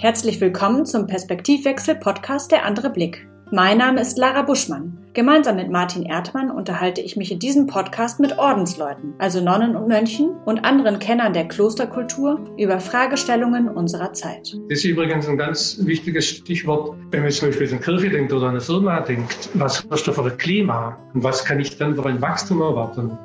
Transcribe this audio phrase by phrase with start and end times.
[0.00, 3.26] Herzlich willkommen zum Perspektivwechsel-Podcast Der andere Blick.
[3.50, 4.96] Mein Name ist Lara Buschmann.
[5.12, 9.88] Gemeinsam mit Martin Erdmann unterhalte ich mich in diesem Podcast mit Ordensleuten, also Nonnen und
[9.88, 14.56] Mönchen und anderen Kennern der Klosterkultur über Fragestellungen unserer Zeit.
[14.68, 18.44] Das ist übrigens ein ganz wichtiges Stichwort, wenn man zum Beispiel an Kirche denkt oder
[18.44, 19.48] an eine Firma denkt.
[19.54, 20.96] Was hast du für ein Klima?
[21.12, 23.18] Und was kann ich dann für ein Wachstum erwarten?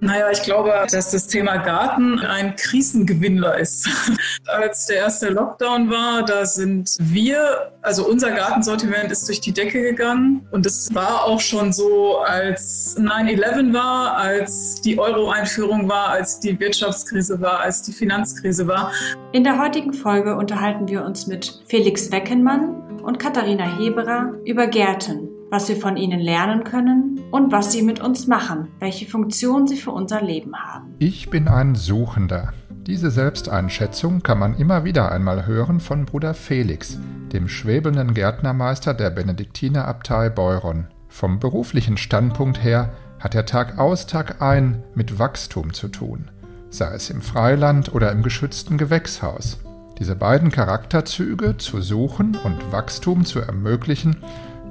[0.00, 3.88] Naja, ich glaube, dass das Thema Garten ein Krisengewinnler ist.
[4.46, 9.82] Als der erste Lockdown war, da sind wir, also unser Gartensortiment ist durch die Decke
[9.82, 10.46] gegangen.
[10.50, 16.58] Und es war auch schon so, als 9-11 war, als die Euro-Einführung war, als die
[16.60, 18.92] Wirtschaftskrise war, als die Finanzkrise war.
[19.32, 25.35] In der heutigen Folge unterhalten wir uns mit Felix Weckenmann und Katharina Heberer über Gärten
[25.50, 29.76] was wir von ihnen lernen können und was sie mit uns machen, welche Funktion sie
[29.76, 30.94] für unser Leben haben.
[30.98, 32.52] Ich bin ein Suchender.
[32.86, 36.98] Diese Selbsteinschätzung kann man immer wieder einmal hören von Bruder Felix,
[37.32, 40.86] dem schwebelnden Gärtnermeister der Benediktinerabtei Beuron.
[41.08, 46.30] Vom beruflichen Standpunkt her hat er Tag aus, Tag ein mit Wachstum zu tun,
[46.70, 49.58] sei es im Freiland oder im geschützten Gewächshaus.
[49.98, 54.16] Diese beiden Charakterzüge zu suchen und Wachstum zu ermöglichen,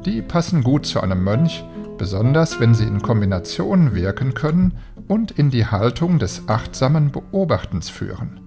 [0.05, 1.63] die passen gut zu einem Mönch,
[1.97, 4.73] besonders wenn sie in Kombination wirken können
[5.07, 8.39] und in die Haltung des achtsamen Beobachtens führen.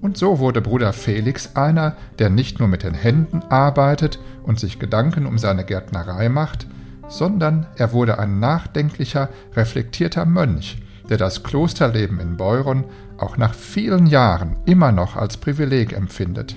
[0.00, 4.78] Und so wurde Bruder Felix einer, der nicht nur mit den Händen arbeitet und sich
[4.78, 6.66] Gedanken um seine Gärtnerei macht,
[7.08, 12.84] sondern er wurde ein nachdenklicher, reflektierter Mönch, der das Klosterleben in Beuron
[13.18, 16.56] auch nach vielen Jahren immer noch als Privileg empfindet.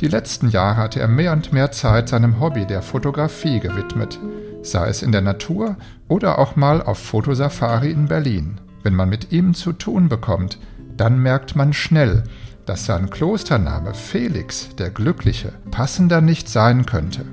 [0.00, 4.18] Die letzten Jahre hatte er mehr und mehr Zeit seinem Hobby der Fotografie gewidmet,
[4.62, 5.76] sei es in der Natur
[6.08, 8.60] oder auch mal auf Fotosafari in Berlin.
[8.82, 10.58] Wenn man mit ihm zu tun bekommt,
[10.96, 12.24] dann merkt man schnell,
[12.66, 17.24] dass sein Klostername Felix, der Glückliche, passender nicht sein könnte.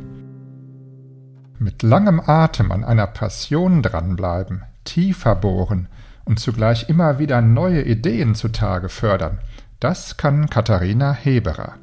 [1.60, 5.88] Mit langem Atem an einer Passion dranbleiben, tiefer bohren
[6.24, 9.40] und zugleich immer wieder neue Ideen zutage fördern,
[9.80, 11.74] das kann Katharina Heberer.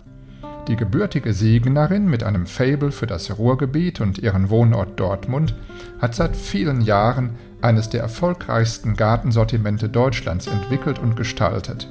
[0.70, 5.56] Die gebürtige Siegnerin mit einem Fabel für das Ruhrgebiet und ihren Wohnort Dortmund
[5.98, 11.88] hat seit vielen Jahren eines der erfolgreichsten Gartensortimente Deutschlands entwickelt und gestaltet.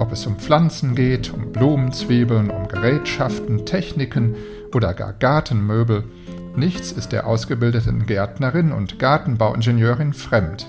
[0.00, 4.34] Ob es um Pflanzen geht, um Blumenzwiebeln, um Gerätschaften, Techniken
[4.74, 6.02] oder gar Gartenmöbel,
[6.56, 10.66] nichts ist der ausgebildeten Gärtnerin und Gartenbauingenieurin fremd.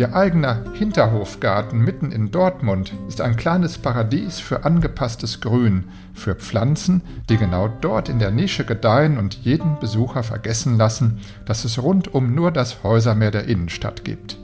[0.00, 7.02] Ihr eigener Hinterhofgarten mitten in Dortmund ist ein kleines Paradies für angepasstes Grün, für Pflanzen,
[7.28, 12.34] die genau dort in der Nische gedeihen und jeden Besucher vergessen lassen, dass es rundum
[12.34, 14.38] nur das Häusermeer der Innenstadt gibt.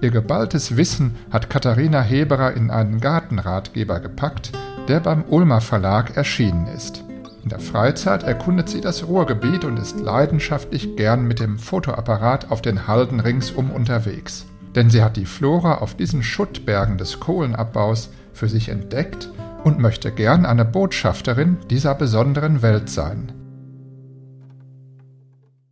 [0.00, 4.50] Ihr geballtes Wissen hat Katharina Heberer in einen Gartenratgeber gepackt,
[4.88, 7.04] der beim Ulmer Verlag erschienen ist.
[7.44, 12.60] In der Freizeit erkundet sie das Ruhrgebiet und ist leidenschaftlich gern mit dem Fotoapparat auf
[12.60, 18.48] den Halden ringsum unterwegs denn sie hat die Flora auf diesen Schuttbergen des Kohlenabbaus für
[18.48, 19.30] sich entdeckt
[19.64, 23.32] und möchte gern eine Botschafterin dieser besonderen Welt sein.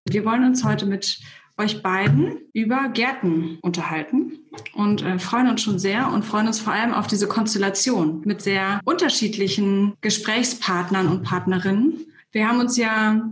[0.08, 1.20] Wir wollen uns heute mit
[1.58, 4.38] euch beiden über Gärten unterhalten
[4.74, 8.40] und äh, freuen uns schon sehr und freuen uns vor allem auf diese Konstellation mit
[8.40, 12.06] sehr unterschiedlichen Gesprächspartnern und Partnerinnen.
[12.30, 13.28] Wir haben uns ja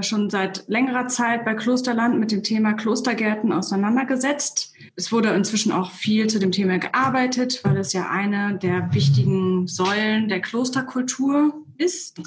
[0.00, 5.90] schon seit längerer Zeit bei Klosterland mit dem Thema Klostergärten auseinandergesetzt es wurde inzwischen auch
[5.90, 12.20] viel zu dem Thema gearbeitet, weil es ja eine der wichtigen Säulen der Klosterkultur ist.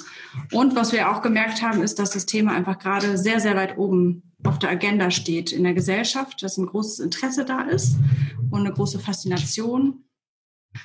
[0.51, 3.77] Und was wir auch gemerkt haben, ist, dass das Thema einfach gerade sehr, sehr weit
[3.77, 7.95] oben auf der Agenda steht in der Gesellschaft, dass ein großes Interesse da ist
[8.51, 10.03] und eine große Faszination.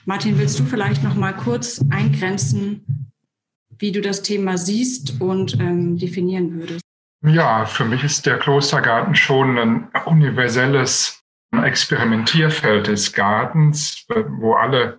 [0.04, 3.11] Martin, willst du vielleicht noch mal kurz eingrenzen,
[3.82, 6.82] wie du das Thema siehst und ähm, definieren würdest?
[7.26, 11.20] Ja, für mich ist der Klostergarten schon ein universelles
[11.52, 14.98] Experimentierfeld des Gartens, wo alle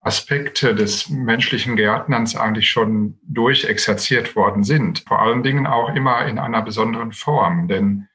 [0.00, 5.04] Aspekte des menschlichen Gärtnerns eigentlich schon durchexerziert worden sind.
[5.08, 7.66] Vor allen Dingen auch immer in einer besonderen Form.
[7.66, 8.08] Denn,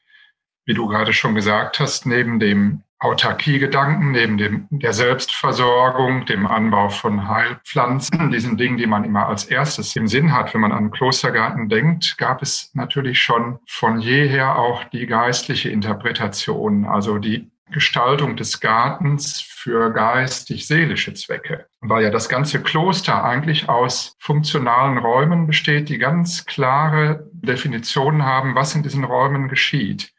[0.65, 6.89] wie du gerade schon gesagt hast, neben dem Autarkiegedanken, neben dem, der Selbstversorgung, dem Anbau
[6.89, 10.91] von Heilpflanzen, diesen Dingen, die man immer als erstes im Sinn hat, wenn man an
[10.91, 18.37] Klostergarten denkt, gab es natürlich schon von jeher auch die geistliche Interpretation, also die Gestaltung
[18.37, 25.89] des Gartens für geistig-seelische Zwecke, weil ja das ganze Kloster eigentlich aus funktionalen Räumen besteht,
[25.89, 30.12] die ganz klare Definitionen haben, was in diesen Räumen geschieht.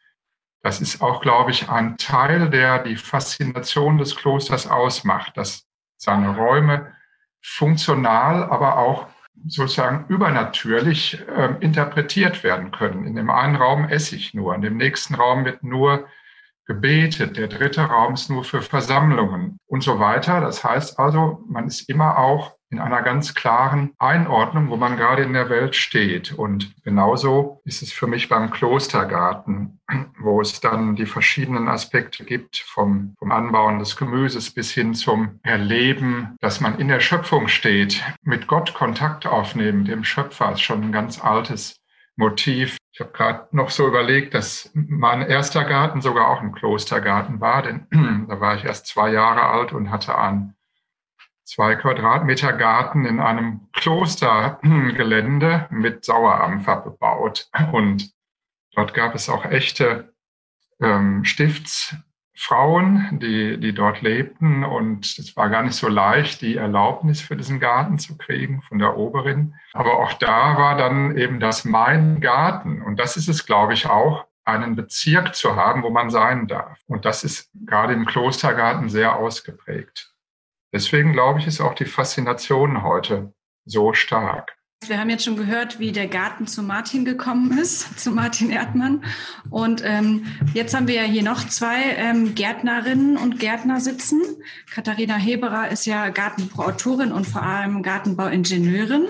[0.65, 6.35] Das ist auch, glaube ich, ein Teil, der die Faszination des Klosters ausmacht, dass seine
[6.35, 6.91] Räume
[7.39, 9.05] funktional, aber auch
[9.45, 13.05] sozusagen übernatürlich äh, interpretiert werden können.
[13.05, 16.07] In dem einen Raum esse ich nur, in dem nächsten Raum wird nur
[16.65, 20.41] gebetet, der dritte Raum ist nur für Versammlungen und so weiter.
[20.41, 25.23] Das heißt also, man ist immer auch in einer ganz klaren Einordnung, wo man gerade
[25.23, 26.33] in der Welt steht.
[26.33, 29.79] Und genauso ist es für mich beim Klostergarten,
[30.19, 35.39] wo es dann die verschiedenen Aspekte gibt, vom, vom Anbauen des Gemüses bis hin zum
[35.43, 40.83] Erleben, dass man in der Schöpfung steht, mit Gott Kontakt aufnehmen, dem Schöpfer, ist schon
[40.83, 41.79] ein ganz altes
[42.17, 42.77] Motiv.
[42.93, 47.61] Ich habe gerade noch so überlegt, dass mein erster Garten sogar auch ein Klostergarten war,
[47.61, 47.87] denn
[48.29, 50.54] da war ich erst zwei Jahre alt und hatte einen
[51.45, 57.49] zwei Quadratmeter Garten in einem Klostergelände mit Sauerampfer bebaut.
[57.71, 58.11] Und
[58.73, 60.13] dort gab es auch echte
[60.81, 61.95] ähm, Stifts,
[62.37, 64.65] Frauen, die, die dort lebten.
[64.65, 68.77] Und es war gar nicht so leicht, die Erlaubnis für diesen Garten zu kriegen von
[68.77, 69.55] der Oberin.
[69.71, 72.81] Aber auch da war dann eben das mein Garten.
[72.81, 76.77] Und das ist es, glaube ich, auch, einen Bezirk zu haben, wo man sein darf.
[76.87, 80.14] Und das ist gerade im Klostergarten sehr ausgeprägt.
[80.73, 83.33] Deswegen glaube ich, ist auch die Faszination heute
[83.65, 84.55] so stark.
[84.87, 89.03] Wir haben jetzt schon gehört, wie der Garten zu Martin gekommen ist, zu Martin Erdmann.
[89.49, 94.21] Und ähm, jetzt haben wir ja hier noch zwei ähm, Gärtnerinnen und Gärtner sitzen.
[94.69, 99.07] Katharina Heberer ist ja Gartenbauautorin und vor allem Gartenbauingenieurin.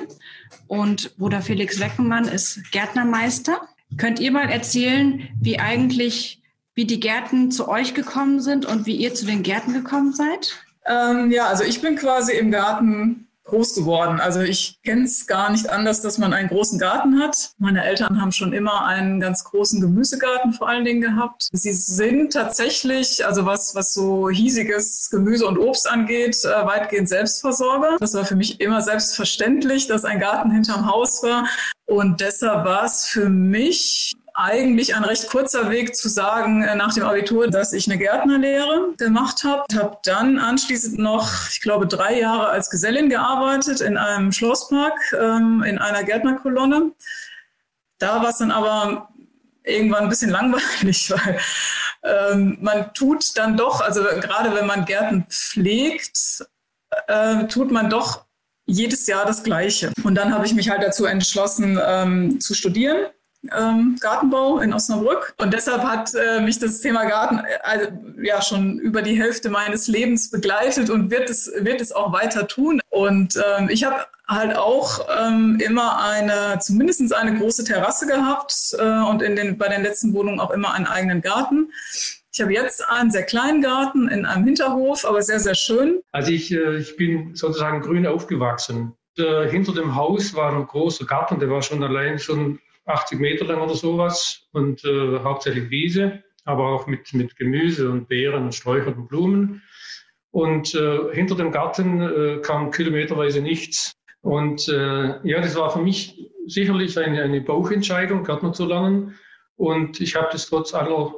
[0.68, 3.62] Und Bruder Felix Weckenmann ist Gärtnermeister.
[3.98, 6.42] Könnt ihr mal erzählen, wie eigentlich,
[6.74, 10.65] wie die Gärten zu euch gekommen sind und wie ihr zu den Gärten gekommen seid?
[10.86, 14.20] Ähm, ja, also ich bin quasi im Garten groß geworden.
[14.20, 17.52] Also ich kenne es gar nicht anders, dass man einen großen Garten hat.
[17.60, 21.48] Meine Eltern haben schon immer einen ganz großen Gemüsegarten vor allen Dingen gehabt.
[21.52, 27.98] Sie sind tatsächlich, also was, was so hiesiges Gemüse und Obst angeht, äh, weitgehend Selbstversorger.
[28.00, 31.48] Das war für mich immer selbstverständlich, dass ein Garten hinterm Haus war.
[31.86, 36.94] Und deshalb war es für mich eigentlich ein recht kurzer Weg zu sagen äh, nach
[36.94, 39.64] dem Abitur, dass ich eine Gärtnerlehre gemacht habe.
[39.74, 45.64] Habe dann anschließend noch, ich glaube, drei Jahre als Gesellin gearbeitet in einem Schlosspark, ähm,
[45.64, 46.92] in einer Gärtnerkolonne.
[47.98, 49.08] Da war es dann aber
[49.64, 51.40] irgendwann ein bisschen langweilig, weil
[52.04, 56.46] ähm, man tut dann doch, also gerade wenn man Gärten pflegt,
[57.08, 58.26] äh, tut man doch
[58.66, 59.94] jedes Jahr das Gleiche.
[60.04, 63.08] Und dann habe ich mich halt dazu entschlossen, ähm, zu studieren
[63.58, 65.34] ähm, Gartenbau in Osnabrück.
[65.38, 67.88] Und deshalb hat äh, mich das Thema Garten äh, also,
[68.22, 72.48] ja schon über die Hälfte meines Lebens begleitet und wird es, wird es auch weiter
[72.48, 72.82] tun.
[72.90, 79.02] Und ähm, ich habe halt auch ähm, immer eine, zumindest eine große Terrasse gehabt äh,
[79.04, 81.72] und in den, bei den letzten Wohnungen auch immer einen eigenen Garten.
[82.34, 86.02] Ich habe jetzt einen sehr kleinen Garten in einem Hinterhof, aber sehr, sehr schön.
[86.12, 88.94] Also ich, äh, ich bin sozusagen grün aufgewachsen.
[89.18, 93.46] Äh, hinter dem Haus war ein großer Garten, der war schon allein schon 80 Meter
[93.46, 98.56] lang oder sowas und äh, hauptsächlich Wiese, aber auch mit, mit Gemüse und Beeren und
[98.56, 99.64] Sträuchern und Blumen.
[100.32, 103.94] Und äh, hinter dem Garten äh, kam kilometerweise nichts.
[104.22, 109.16] Und äh, ja, das war für mich sicherlich eine, eine Bauchentscheidung, Gärtner zu lernen.
[109.56, 111.16] Und ich habe das trotz aller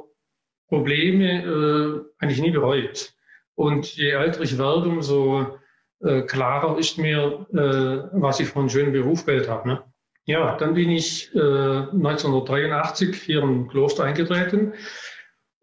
[0.68, 3.12] Probleme äh, eigentlich nie bereut.
[3.54, 5.58] Und je älter ich werde, umso
[6.00, 9.68] äh, klarer ist mir, äh, was ich für einen schönen Beruf gewählt habe.
[9.68, 9.82] Ne?
[10.28, 14.74] Ja, dann bin ich äh, 1983 hier im Kloster eingetreten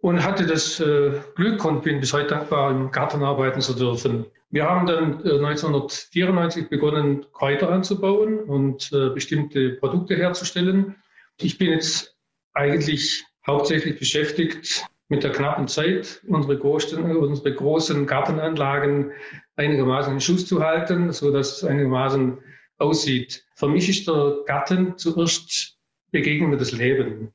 [0.01, 4.25] und hatte das äh, Glück und bin bis heute dankbar, im Garten arbeiten zu dürfen.
[4.49, 10.95] Wir haben dann äh, 1994 begonnen, Kräuter anzubauen und äh, bestimmte Produkte herzustellen.
[11.39, 12.17] Ich bin jetzt
[12.55, 19.11] eigentlich hauptsächlich beschäftigt mit der knappen Zeit, unsere großen, unsere großen Gartenanlagen
[19.57, 22.39] einigermaßen in Schuss zu halten, so dass es einigermaßen
[22.77, 23.45] aussieht.
[23.55, 25.77] Für mich ist der Garten zuerst
[26.11, 27.33] das Leben.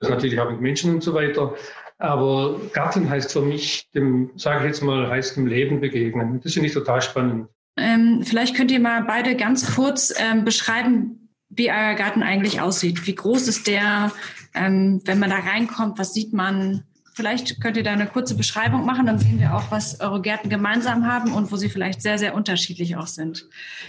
[0.00, 1.54] Das natürlich auch mit Menschen und so weiter.
[1.98, 6.40] Aber Garten heißt für mich, dem, sage ich jetzt mal, heißt dem Leben begegnen.
[6.42, 7.48] Das finde ich total spannend.
[7.76, 13.06] Ähm, vielleicht könnt ihr mal beide ganz kurz ähm, beschreiben, wie euer Garten eigentlich aussieht.
[13.06, 14.12] Wie groß ist der?
[14.54, 16.84] Ähm, wenn man da reinkommt, was sieht man?
[17.14, 20.48] Vielleicht könnt ihr da eine kurze Beschreibung machen, dann sehen wir auch, was eure Gärten
[20.48, 23.46] gemeinsam haben und wo sie vielleicht sehr, sehr unterschiedlich auch sind.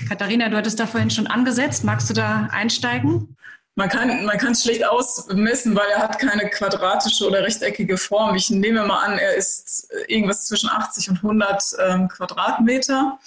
[0.07, 1.83] Katharina, du hattest da vorhin schon angesetzt.
[1.83, 3.37] Magst du da einsteigen?
[3.75, 8.35] Man kann man kann es schlecht ausmessen, weil er hat keine quadratische oder rechteckige Form.
[8.35, 13.17] Ich nehme mal an, er ist irgendwas zwischen 80 und 100 ähm, Quadratmeter.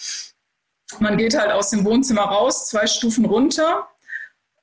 [0.99, 3.89] Man geht halt aus dem Wohnzimmer raus, zwei Stufen runter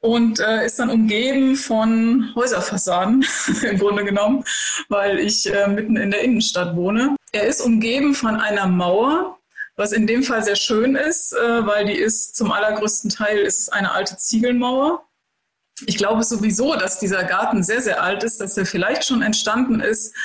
[0.02, 3.26] und äh, ist dann umgeben von Häuserfassaden
[3.62, 4.44] im Grunde genommen,
[4.90, 7.16] weil ich äh, mitten in der Innenstadt wohne.
[7.32, 9.38] Er ist umgeben von einer Mauer,
[9.76, 13.72] was in dem Fall sehr schön ist, äh, weil die ist zum allergrößten Teil ist
[13.72, 15.06] eine alte Ziegelmauer.
[15.86, 19.80] Ich glaube sowieso, dass dieser Garten sehr, sehr alt ist, dass er vielleicht schon entstanden
[19.80, 20.16] ist,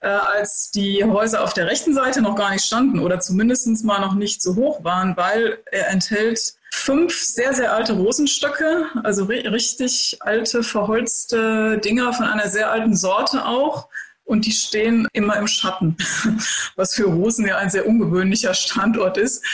[0.00, 4.00] äh, als die Häuser auf der rechten Seite noch gar nicht standen oder zumindest mal
[4.00, 10.18] noch nicht so hoch waren, weil er enthält fünf sehr, sehr alte Rosenstöcke, also richtig
[10.20, 13.88] alte, verholzte Dinger von einer sehr alten Sorte auch.
[14.26, 15.98] Und die stehen immer im Schatten,
[16.76, 19.44] was für Rosen ja ein sehr ungewöhnlicher Standort ist.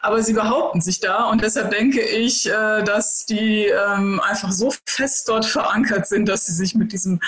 [0.00, 4.72] Aber sie behaupten sich da und deshalb denke ich, äh, dass die ähm, einfach so
[4.86, 7.18] fest dort verankert sind, dass sie sich mit diesem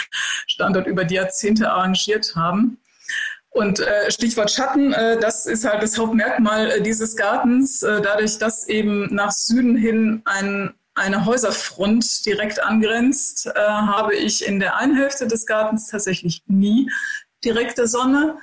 [0.47, 2.79] Standort über die Jahrzehnte arrangiert haben.
[3.53, 8.39] Und äh, Stichwort Schatten, äh, das ist halt das Hauptmerkmal äh, dieses Gartens, äh, dadurch,
[8.39, 14.77] dass eben nach Süden hin ein, eine Häuserfront direkt angrenzt, äh, habe ich in der
[14.77, 16.91] einen Hälfte des Gartens tatsächlich nie
[17.45, 18.39] direkte Sonne.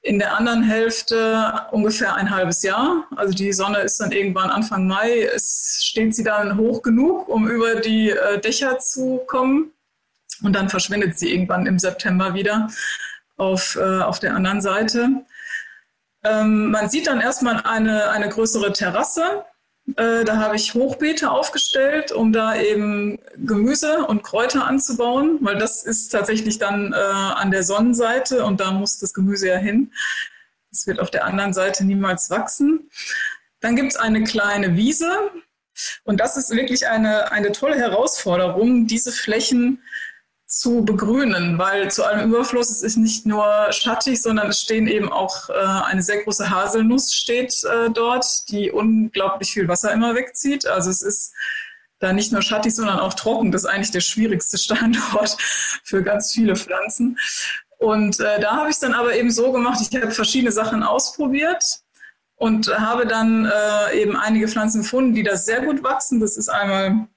[0.00, 3.06] In der anderen Hälfte ungefähr ein halbes Jahr.
[3.16, 5.28] Also die Sonne ist dann irgendwann Anfang Mai.
[5.34, 9.72] Es steht sie dann hoch genug, um über die äh, Dächer zu kommen.
[10.42, 12.68] Und dann verschwindet sie irgendwann im September wieder
[13.36, 15.24] auf, äh, auf der anderen Seite.
[16.24, 19.44] Ähm, man sieht dann erstmal eine, eine größere Terrasse.
[19.96, 25.84] Äh, da habe ich Hochbeete aufgestellt, um da eben Gemüse und Kräuter anzubauen, weil das
[25.84, 29.92] ist tatsächlich dann äh, an der Sonnenseite und da muss das Gemüse ja hin.
[30.72, 32.90] Es wird auf der anderen Seite niemals wachsen.
[33.60, 35.30] Dann gibt es eine kleine Wiese
[36.04, 39.82] und das ist wirklich eine, eine tolle Herausforderung, diese Flächen
[40.46, 45.10] zu begrünen, weil zu allem Überfluss es ist nicht nur schattig, sondern es stehen eben
[45.10, 50.66] auch äh, eine sehr große Haselnuss steht äh, dort, die unglaublich viel Wasser immer wegzieht.
[50.66, 51.32] Also es ist
[51.98, 53.52] da nicht nur schattig, sondern auch trocken.
[53.52, 55.36] Das ist eigentlich der schwierigste Standort
[55.82, 57.18] für ganz viele Pflanzen.
[57.78, 60.82] Und äh, da habe ich es dann aber eben so gemacht, ich habe verschiedene Sachen
[60.82, 61.80] ausprobiert
[62.36, 66.20] und habe dann äh, eben einige Pflanzen gefunden, die da sehr gut wachsen.
[66.20, 67.08] Das ist einmal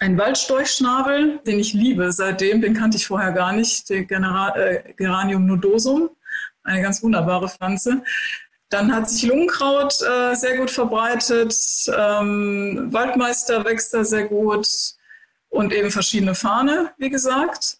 [0.00, 2.12] ein Waldstorchschnabel, den ich liebe.
[2.12, 6.10] Seitdem, den kannte ich vorher gar nicht, der Genera äh, Geranium nodosum,
[6.62, 8.02] eine ganz wunderbare Pflanze.
[8.68, 11.54] Dann hat sich Lungenkraut äh, sehr gut verbreitet,
[11.94, 14.66] ähm, Waldmeister wächst da sehr gut.
[15.50, 17.76] Und eben verschiedene Fahne, wie gesagt.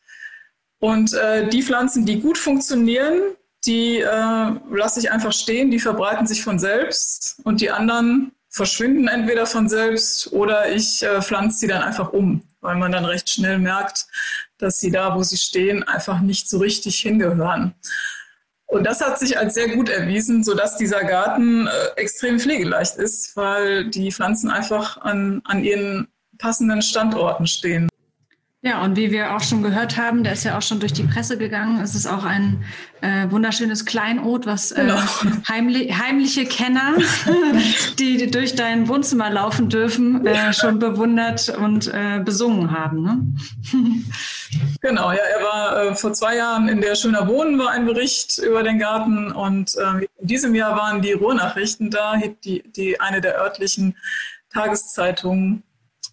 [0.79, 6.27] Und äh, die Pflanzen, die gut funktionieren, die äh, lasse ich einfach stehen, die verbreiten
[6.27, 7.41] sich von selbst.
[7.45, 12.43] Und die anderen verschwinden entweder von selbst oder ich äh, pflanze sie dann einfach um,
[12.61, 14.07] weil man dann recht schnell merkt,
[14.59, 17.75] dass sie da, wo sie stehen, einfach nicht so richtig hingehören.
[18.67, 23.37] Und das hat sich als sehr gut erwiesen, sodass dieser Garten äh, extrem pflegeleicht ist,
[23.37, 27.89] weil die Pflanzen einfach an, an ihren passenden Standorten stehen.
[28.65, 31.03] Ja, und wie wir auch schon gehört haben, der ist ja auch schon durch die
[31.03, 31.81] Presse gegangen.
[31.81, 32.65] Es ist auch ein
[33.01, 35.01] äh, wunderschönes Kleinod, was äh, genau.
[35.49, 36.95] heimli heimliche Kenner,
[37.99, 43.03] die durch dein Wohnzimmer laufen dürfen, äh, schon bewundert und äh, besungen haben.
[43.03, 43.27] Ne?
[44.81, 48.39] genau, ja, er war äh, vor zwei Jahren in der Schöner Wohnen war ein Bericht
[48.39, 52.15] über den Garten und äh, in diesem Jahr waren die Ruhrnachrichten da,
[52.45, 53.97] die, die eine der örtlichen
[54.51, 55.65] Tageszeitungen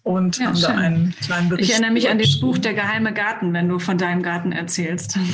[0.02, 0.62] und ja, haben schön.
[0.62, 1.68] da einen kleinen Bericht.
[1.68, 5.18] Ich erinnere mich an das Buch Der geheime Garten, wenn du von deinem Garten erzählst.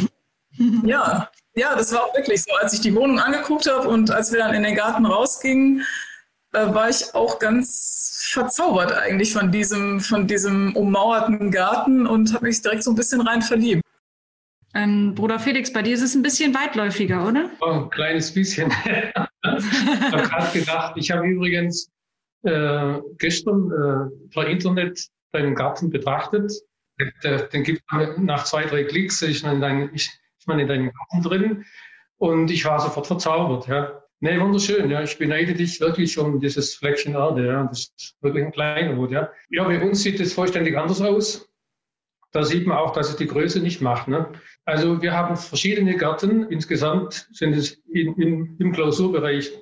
[0.85, 2.51] Ja, ja, das war auch wirklich so.
[2.63, 5.85] Als ich die Wohnung angeguckt habe und als wir dann in den Garten rausgingen,
[6.55, 12.47] äh, war ich auch ganz verzaubert eigentlich von diesem, von diesem ummauerten Garten und habe
[12.47, 13.83] mich direkt so ein bisschen rein verliebt.
[14.75, 17.51] Ähm, Bruder Felix, bei dir ist es ein bisschen weitläufiger, oder?
[17.61, 18.71] Oh, ein kleines bisschen.
[18.85, 21.91] ich habe gerade gedacht, ich habe übrigens
[22.43, 26.53] äh, gestern äh, per Internet deinen Garten betrachtet.
[27.53, 27.83] Den gibt
[28.19, 31.65] nach zwei, drei Klicks, ist man in, dein, ich, ist man in deinem Garten drin
[32.17, 33.69] und ich war sofort verzaubert.
[33.69, 34.03] Ja.
[34.21, 34.91] Nee, wunderschön.
[34.91, 35.03] Ja.
[35.03, 37.47] Ich beneide dich wirklich um dieses Fleckchen Erde.
[37.47, 37.65] Ja.
[37.65, 39.11] Das ist wirklich ein Kleinod.
[39.11, 39.31] Ja.
[39.51, 41.49] ja, bei uns sieht es vollständig anders aus.
[42.33, 44.09] Da sieht man auch, dass es die Größe nicht macht.
[44.09, 44.33] Ne?
[44.65, 46.45] Also wir haben verschiedene Gärten.
[46.51, 49.53] Insgesamt sind es in, in, im Klausurbereich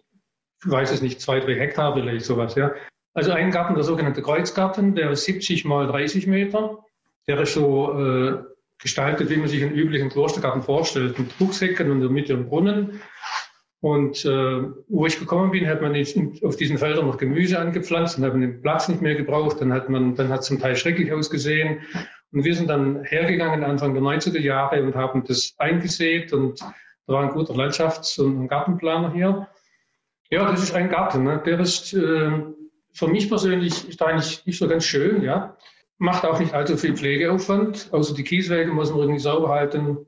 [0.64, 2.72] ich weiß es nicht, zwei, drei Hektar vielleicht sowas, ja.
[3.12, 6.84] Also ein Garten, der sogenannte Kreuzgarten, der ist 70 mal 30 Meter.
[7.28, 8.42] Der ist so äh,
[8.78, 12.48] gestaltet, wie man sich einen üblichen Klostergarten vorstellt, mit Druckshecken und in der Mitte ein
[12.48, 13.00] Brunnen.
[13.80, 15.94] Und äh, wo ich gekommen bin, hat man
[16.42, 19.60] auf diesen Feldern noch Gemüse angepflanzt und hat den Platz nicht mehr gebraucht.
[19.60, 21.82] Dann hat man, dann hat es zum Teil schrecklich ausgesehen.
[22.32, 26.60] Und wir sind dann hergegangen Anfang der 90er Jahre und haben das eingesät und
[27.06, 29.46] da war ein guter Landschafts- und Gartenplaner hier.
[30.34, 31.22] Ja, das ist ein Garten.
[31.22, 31.40] Ne?
[31.46, 32.42] Der ist äh,
[32.92, 35.22] für mich persönlich ist eigentlich nicht so ganz schön.
[35.22, 35.56] Ja,
[35.98, 37.90] macht auch nicht allzu viel Pflegeaufwand.
[37.92, 39.98] Außer die Kieswege muss man irgendwie sauber halten.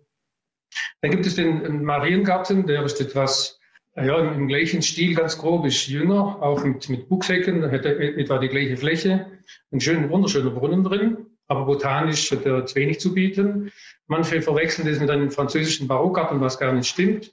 [1.00, 3.60] Dann gibt es den Mariengarten, der ist etwas
[3.94, 8.38] Ja, im gleichen Stil ganz grob ist jünger, auch mit, mit Buchsäcken, da hätte etwa
[8.38, 9.26] die gleiche Fläche,
[9.70, 13.70] ein schöner, wunderschöner Brunnen drin, aber botanisch hat er zu wenig zu bieten.
[14.08, 17.32] Manche verwechseln das mit einem französischen Barockgarten, was gar nicht stimmt.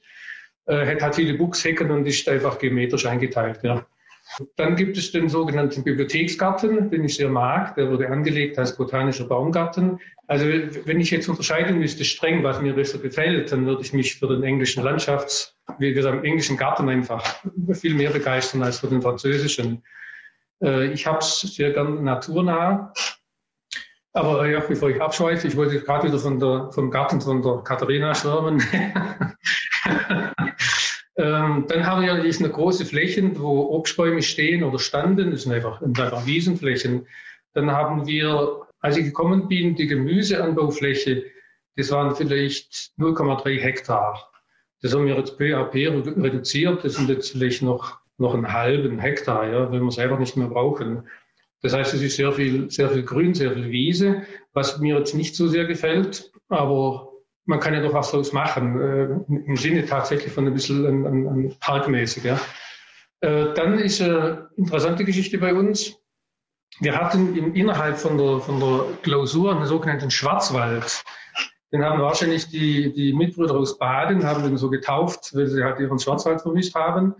[0.65, 3.59] Äh, hat halt viele Buchshecken und ist einfach geometrisch eingeteilt.
[3.63, 3.85] Ja.
[4.55, 7.75] Dann gibt es den sogenannten Bibliotheksgarten, den ich sehr mag.
[7.75, 9.99] Der wurde angelegt als botanischer Baumgarten.
[10.27, 14.15] Also wenn ich jetzt unterscheiden müsste streng, was mir besser gefällt, dann würde ich mich
[14.15, 17.35] für den englischen Landschafts, wie wir sagen, englischen Garten einfach
[17.73, 19.83] viel mehr begeistern als für den französischen.
[20.63, 22.93] Äh, ich habe es sehr gern naturnah.
[24.13, 27.57] Aber ja, bevor ich abschweife, ich wollte gerade wieder von der, vom Garten von der
[27.63, 28.63] Katharina schwärmen.
[31.15, 35.31] Ähm, dann haben wir natürlich eine große Flächen, wo Obstbäume stehen oder standen.
[35.31, 37.07] Das sind einfach, einfach Wiesenflächen.
[37.53, 41.23] Dann haben wir, als ich gekommen bin, die Gemüseanbaufläche,
[41.75, 44.31] das waren vielleicht 0,3 Hektar.
[44.81, 46.83] Das haben wir jetzt peu à peu reduziert.
[46.83, 50.35] Das sind jetzt vielleicht noch, noch einen halben Hektar, ja, wenn wir es einfach nicht
[50.35, 51.07] mehr brauchen.
[51.61, 55.15] Das heißt, es ist sehr viel, sehr viel Grün, sehr viel Wiese, was mir jetzt
[55.15, 56.31] nicht so sehr gefällt.
[56.49, 57.12] Aber
[57.45, 59.03] man kann ja doch was daraus machen, äh,
[59.45, 62.23] im Sinne tatsächlich von ein bisschen an, an, an parkmäßig.
[62.23, 62.39] Ja.
[63.21, 65.97] Äh, dann ist eine interessante Geschichte bei uns.
[66.79, 71.03] Wir hatten im, innerhalb von der, von der Klausur einen sogenannten Schwarzwald.
[71.71, 75.79] Den haben wahrscheinlich die, die Mitbrüder aus Baden, haben den so getauft, weil sie halt
[75.79, 77.15] ihren Schwarzwald vermisst haben.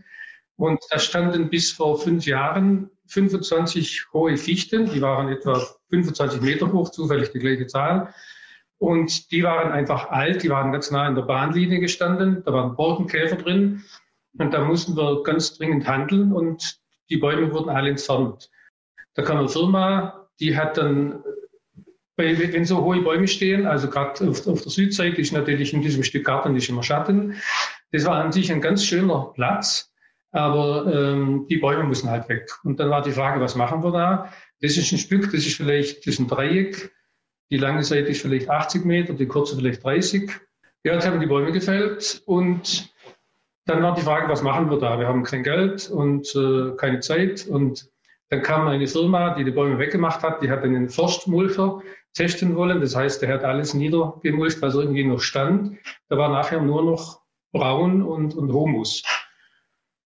[0.56, 6.72] Und da standen bis vor fünf Jahren 25 hohe Fichten, die waren etwa 25 Meter
[6.72, 8.14] hoch, zufällig die gleiche Zahl.
[8.84, 12.76] Und die waren einfach alt, die waren ganz nah an der Bahnlinie gestanden, da waren
[12.76, 13.82] Borkenkäfer drin.
[14.38, 18.50] Und da mussten wir ganz dringend handeln und die Bäume wurden alle entfernt.
[19.14, 21.24] Da kam eine Firma, die hat dann,
[22.18, 26.04] wenn so hohe Bäume stehen, also gerade auf, auf, der Südseite ist natürlich in diesem
[26.04, 27.36] Stück Garten nicht immer Schatten.
[27.94, 29.94] Das war an sich ein ganz schöner Platz,
[30.32, 32.52] aber ähm, die Bäume müssen halt weg.
[32.66, 34.34] Und dann war die Frage, was machen wir da?
[34.60, 36.92] Das ist ein Stück, das ist vielleicht, das ist ein Dreieck,
[37.52, 40.32] die lange Seite ist vielleicht 80 Meter, die kurze vielleicht 30.
[40.84, 42.94] Ja, jetzt haben die Bäume gefällt und
[43.66, 45.00] dann war die Frage, was machen wir da?
[45.00, 47.48] Wir haben kein Geld und äh, keine Zeit.
[47.48, 47.90] Und
[48.30, 51.82] dann kam eine Firma, die die Bäume weggemacht hat, die hat einen Forstmulcher
[52.14, 52.82] testen wollen.
[52.82, 55.78] Das heißt, der hat alles niedergemulcht, was irgendwie noch stand.
[56.10, 57.22] Da war nachher nur noch
[57.54, 59.04] Braun und, und Humus.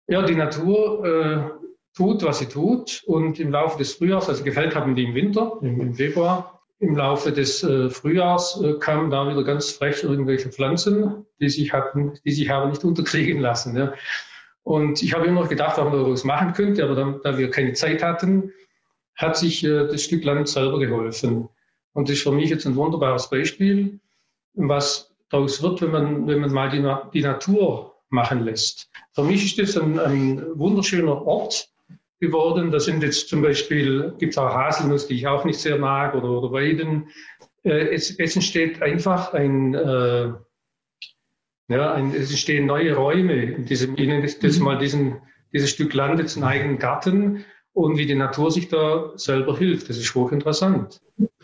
[0.09, 3.03] Ja, die Natur äh, tut, was sie tut.
[3.07, 6.95] Und im Laufe des Frühjahrs, also gefällt haben die im Winter, im, im Februar, im
[6.97, 12.19] Laufe des äh, Frühjahrs äh, kamen da wieder ganz frech irgendwelche Pflanzen, die sich hatten,
[12.25, 13.77] die sich aber nicht unterkriegen lassen.
[13.77, 13.95] Ja.
[14.63, 17.51] Und ich habe immer noch gedacht, ob man daraus machen könnte, aber dann, da wir
[17.51, 18.53] keine Zeit hatten,
[19.15, 21.49] hat sich äh, das Stück Land selber geholfen.
[21.93, 24.01] Und das ist für mich jetzt ein wunderbares Beispiel,
[24.55, 26.83] was daraus wird, wenn man, wenn man mal die,
[27.15, 28.91] die Natur machen lässt.
[29.13, 31.71] Für mich ist das ein, ein wunderschöner Ort,
[32.21, 32.71] geworden.
[32.71, 36.15] Da sind jetzt zum Beispiel, gibt es auch Haselnuss, die ich auch nicht sehr mag,
[36.15, 37.09] oder, oder Weiden.
[37.63, 40.33] Äh, es, es, entsteht einfach ein, äh,
[41.69, 44.65] ja, ein, es entstehen neue Räume in diesem, ihnen ist das mhm.
[44.65, 45.17] mal diesen,
[45.53, 49.91] dieses Stück Land jetzt einen eigenen Garten und wie die Natur sich da selber hilft.
[49.91, 51.01] Das ist hochinteressant.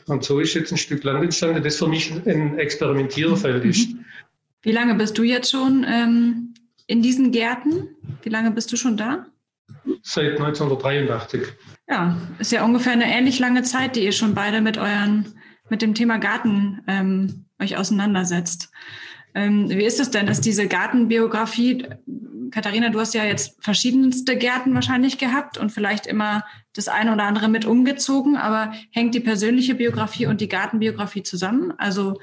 [0.06, 3.94] Und so ist jetzt ein Stück Land entstanden, das für mich ein Experimentierfeld ist.
[4.62, 6.54] Wie lange bist du jetzt schon ähm,
[6.86, 7.88] in diesen Gärten?
[8.22, 9.26] Wie lange bist du schon da?
[10.02, 11.42] Seit 1983.
[11.88, 15.34] Ja, ist ja ungefähr eine ähnlich lange Zeit, die ihr schon beide mit euren,
[15.68, 18.70] mit dem Thema Garten ähm, euch auseinandersetzt.
[19.34, 21.86] Ähm, wie ist es denn, dass diese Gartenbiografie,
[22.50, 27.24] Katharina, du hast ja jetzt verschiedenste Gärten wahrscheinlich gehabt und vielleicht immer das eine oder
[27.24, 31.72] andere mit umgezogen, aber hängt die persönliche Biografie und die Gartenbiografie zusammen?
[31.78, 32.20] Also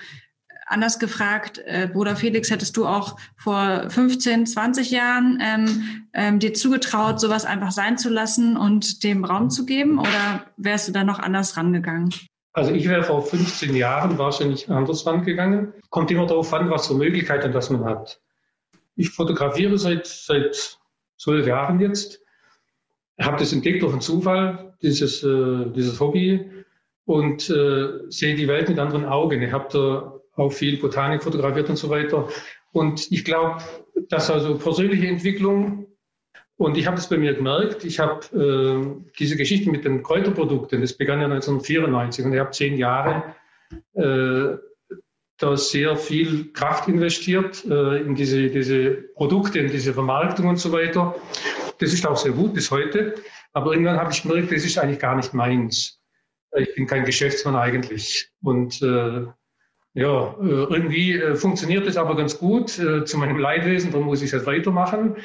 [0.71, 6.53] Anders gefragt, äh, Bruder Felix, hättest du auch vor 15, 20 Jahren ähm, ähm, dir
[6.53, 9.97] zugetraut, sowas einfach sein zu lassen und dem Raum zu geben?
[9.97, 12.13] Oder wärst du da noch anders rangegangen?
[12.53, 15.73] Also ich wäre vor 15 Jahren wahrscheinlich anders rangegangen.
[15.89, 18.21] Kommt immer darauf an, was für Möglichkeiten das man hat.
[18.95, 20.77] Ich fotografiere seit, seit
[21.17, 22.19] zwölf Jahren jetzt.
[23.17, 26.47] Ich habe das entdeckt durch einen Zufall, dieses, äh, dieses Hobby,
[27.05, 29.41] und äh, sehe die Welt mit anderen Augen.
[29.41, 32.29] Ich habe da auch viel Botanik fotografiert und so weiter.
[32.71, 33.63] Und ich glaube,
[34.09, 35.87] dass also persönliche Entwicklung,
[36.57, 40.81] und ich habe das bei mir gemerkt, ich habe äh, diese Geschichte mit den Kräuterprodukten,
[40.81, 43.35] das begann ja 1994 und ich habe zehn Jahre
[43.93, 44.57] äh,
[45.37, 50.71] da sehr viel Kraft investiert äh, in diese, diese Produkte, in diese Vermarktung und so
[50.73, 51.15] weiter.
[51.79, 53.15] Das ist auch sehr gut bis heute.
[53.53, 56.01] Aber irgendwann habe ich gemerkt, das ist eigentlich gar nicht meins.
[56.57, 58.31] Ich bin kein Geschäftsmann eigentlich.
[58.41, 59.27] Und äh,
[59.99, 64.21] ja, äh, irgendwie äh, funktioniert es aber ganz gut äh, zu meinem Leidwesen, darum muss
[64.21, 65.17] ich es weitermachen.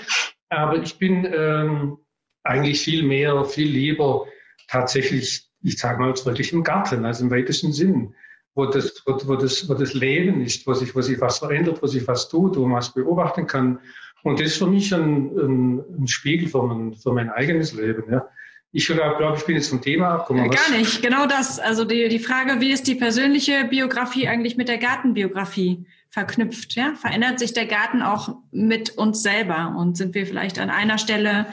[0.49, 1.99] Aber ich bin ähm,
[2.43, 4.27] eigentlich viel mehr, viel lieber
[4.67, 8.15] tatsächlich, ich sage mal jetzt wirklich im Garten, also im weitesten Sinn,
[8.57, 11.81] wo das, wo, wo, das, wo das Leben ist, wo sich, wo sich was verändert,
[11.81, 13.79] wo sich was tut, wo man was beobachten kann.
[14.25, 18.11] Und das ist für mich ein, ein, ein Spiegel für mein, für mein eigenes Leben.
[18.11, 18.29] Ja.
[18.77, 20.51] Ich glaube, ich bin jetzt vom Thema abgekommen.
[20.51, 21.61] Gar nicht, genau das.
[21.61, 26.75] Also die, die Frage, wie ist die persönliche Biografie eigentlich mit der Gartenbiografie verknüpft?
[26.75, 26.95] Ja?
[26.97, 29.77] Verändert sich der Garten auch mit uns selber?
[29.79, 31.47] Und sind wir vielleicht an einer Stelle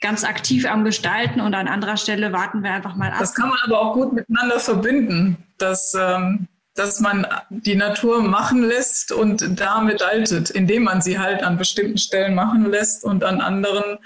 [0.00, 3.18] ganz aktiv am Gestalten und an anderer Stelle warten wir einfach mal ab?
[3.18, 8.62] Das kann man aber auch gut miteinander verbinden, dass, ähm, dass man die Natur machen
[8.62, 13.42] lässt und damit altet, indem man sie halt an bestimmten Stellen machen lässt und an
[13.42, 13.98] anderen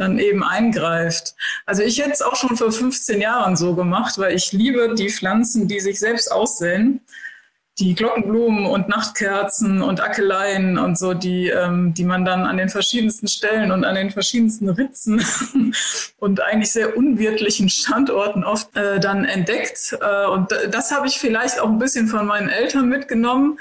[0.00, 1.34] dann eben eingreift.
[1.66, 5.10] Also ich hätte es auch schon vor 15 Jahren so gemacht, weil ich liebe die
[5.10, 7.02] Pflanzen, die sich selbst aussehen
[7.80, 12.68] die Glockenblumen und Nachtkerzen und Ackeleien und so, die, ähm, die man dann an den
[12.68, 15.24] verschiedensten Stellen und an den verschiedensten Ritzen
[16.18, 19.96] und eigentlich sehr unwirtlichen Standorten oft äh, dann entdeckt.
[20.00, 23.58] Äh, und das habe ich vielleicht auch ein bisschen von meinen Eltern mitgenommen,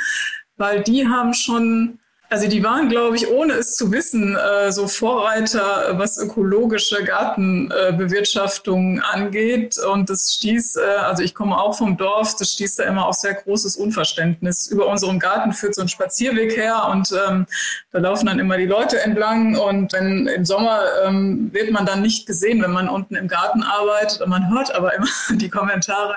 [0.57, 1.98] weil die haben schon
[2.31, 8.99] also die waren, glaube ich, ohne es zu wissen, äh, so Vorreiter, was ökologische Gartenbewirtschaftung
[8.99, 9.79] angeht.
[9.79, 13.15] Und das stieß, äh, also ich komme auch vom Dorf, das stieß da immer auf
[13.15, 14.67] sehr großes Unverständnis.
[14.67, 17.47] Über unseren Garten führt so ein Spazierweg her und ähm,
[17.91, 19.57] da laufen dann immer die Leute entlang.
[19.57, 23.63] Und wenn im Sommer ähm, wird man dann nicht gesehen, wenn man unten im Garten
[23.63, 24.21] arbeitet.
[24.21, 26.15] Und man hört aber immer die Kommentare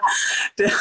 [0.58, 0.72] der,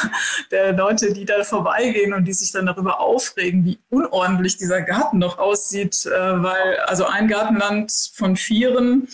[0.50, 5.21] der Leute, die da vorbeigehen und die sich dann darüber aufregen, wie unordentlich dieser Garten
[5.22, 9.08] noch aussieht, äh, weil also ein Gartenland von vieren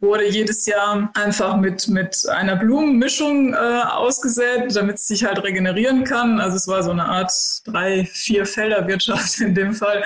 [0.00, 6.04] wurde jedes Jahr einfach mit, mit einer Blumenmischung äh, ausgesät, damit es sich halt regenerieren
[6.04, 6.40] kann.
[6.40, 7.32] Also es war so eine Art
[7.64, 10.04] drei, vier Felderwirtschaft in dem Fall,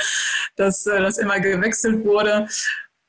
[0.56, 2.48] dass äh, das immer gewechselt wurde.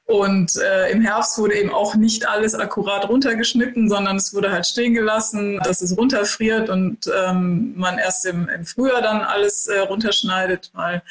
[0.09, 4.65] Und äh, im Herbst wurde eben auch nicht alles akkurat runtergeschnitten, sondern es wurde halt
[4.65, 9.77] stehen gelassen, dass es runterfriert und ähm, man erst im, im Frühjahr dann alles äh,
[9.81, 11.03] runterschneidet, weil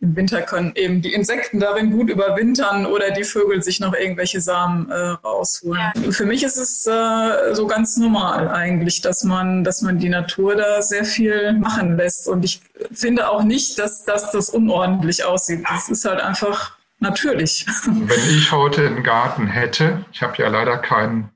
[0.00, 4.40] im Winter können eben die Insekten darin gut überwintern oder die Vögel sich noch irgendwelche
[4.40, 5.92] Samen äh, rausholen.
[5.94, 6.12] Ja.
[6.12, 10.56] Für mich ist es äh, so ganz normal eigentlich, dass man, dass man die Natur
[10.56, 12.26] da sehr viel machen lässt.
[12.26, 15.62] Und ich finde auch nicht, dass, dass das unordentlich aussieht.
[15.76, 17.66] Es ist halt einfach natürlich.
[17.86, 21.30] Wenn ich heute einen Garten hätte, ich habe ja leider keinen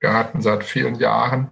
[0.00, 1.50] Garten seit vielen Jahren,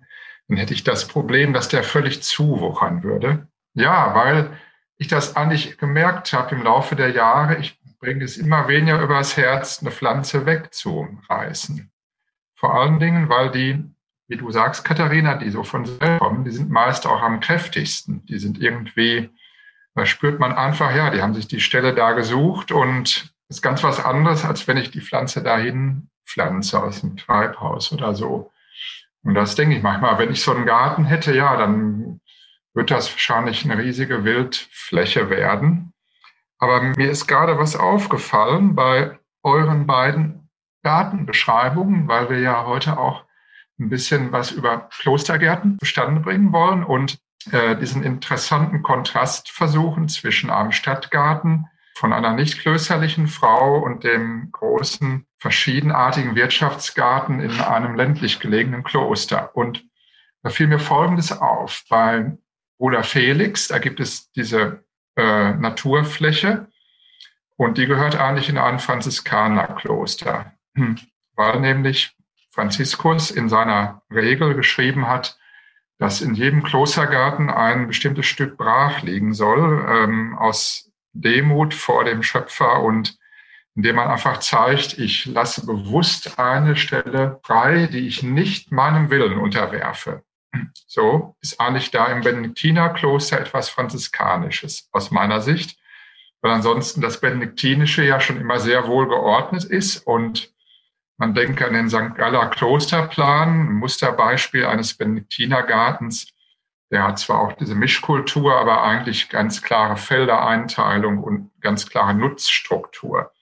[0.48, 3.48] dann hätte ich das Problem, dass der völlig zuwuchern würde.
[3.74, 4.50] Ja, weil
[4.96, 9.36] ich das eigentlich gemerkt habe im Laufe der Jahre, ich bringe es immer weniger übers
[9.36, 11.90] Herz, eine Pflanze wegzureißen.
[12.54, 13.84] Vor allen Dingen, weil die,
[14.26, 18.24] wie du sagst, Katharina, die so von selber kommen, die sind meist auch am kräftigsten.
[18.26, 19.30] Die sind irgendwie,
[19.94, 23.82] da spürt man einfach, ja, die haben sich die Stelle da gesucht und ist ganz
[23.82, 28.52] was anderes, als wenn ich die Pflanze dahin pflanze aus dem Treibhaus oder so.
[29.22, 32.20] Und das denke ich manchmal, wenn ich so einen Garten hätte, ja, dann
[32.74, 35.92] wird das wahrscheinlich eine riesige Wildfläche werden.
[36.58, 40.48] Aber mir ist gerade was aufgefallen bei euren beiden
[40.82, 43.24] Gartenbeschreibungen, weil wir ja heute auch
[43.78, 47.18] ein bisschen was über Klostergärten zustande bringen wollen und
[47.52, 54.50] äh, diesen interessanten Kontrast versuchen zwischen einem Stadtgarten von einer nicht klösterlichen Frau und dem
[54.52, 59.56] großen, verschiedenartigen Wirtschaftsgarten in einem ländlich gelegenen Kloster.
[59.56, 59.84] Und
[60.44, 61.82] da fiel mir Folgendes auf.
[61.90, 62.36] Bei
[62.78, 64.84] Bruder Felix, da gibt es diese
[65.16, 66.68] äh, Naturfläche
[67.56, 71.00] und die gehört eigentlich in ein Franziskanerkloster, hm.
[71.34, 72.16] weil nämlich
[72.52, 75.36] Franziskus in seiner Regel geschrieben hat,
[75.98, 80.88] dass in jedem Klostergarten ein bestimmtes Stück brach liegen soll, ähm, aus
[81.20, 83.18] Demut vor dem Schöpfer und
[83.74, 89.38] indem man einfach zeigt, ich lasse bewusst eine Stelle frei, die ich nicht meinem Willen
[89.38, 90.24] unterwerfe.
[90.86, 95.78] So ist eigentlich da im Benediktinerkloster etwas Franziskanisches aus meiner Sicht,
[96.40, 100.52] weil ansonsten das Benediktinische ja schon immer sehr wohl geordnet ist und
[101.16, 102.14] man denke an den St.
[102.16, 106.28] Galler Klosterplan, ein Musterbeispiel eines Benediktinergartens,
[106.90, 113.32] der hat zwar auch diese Mischkultur, aber eigentlich ganz klare Feldereinteilung und ganz klare Nutzstruktur.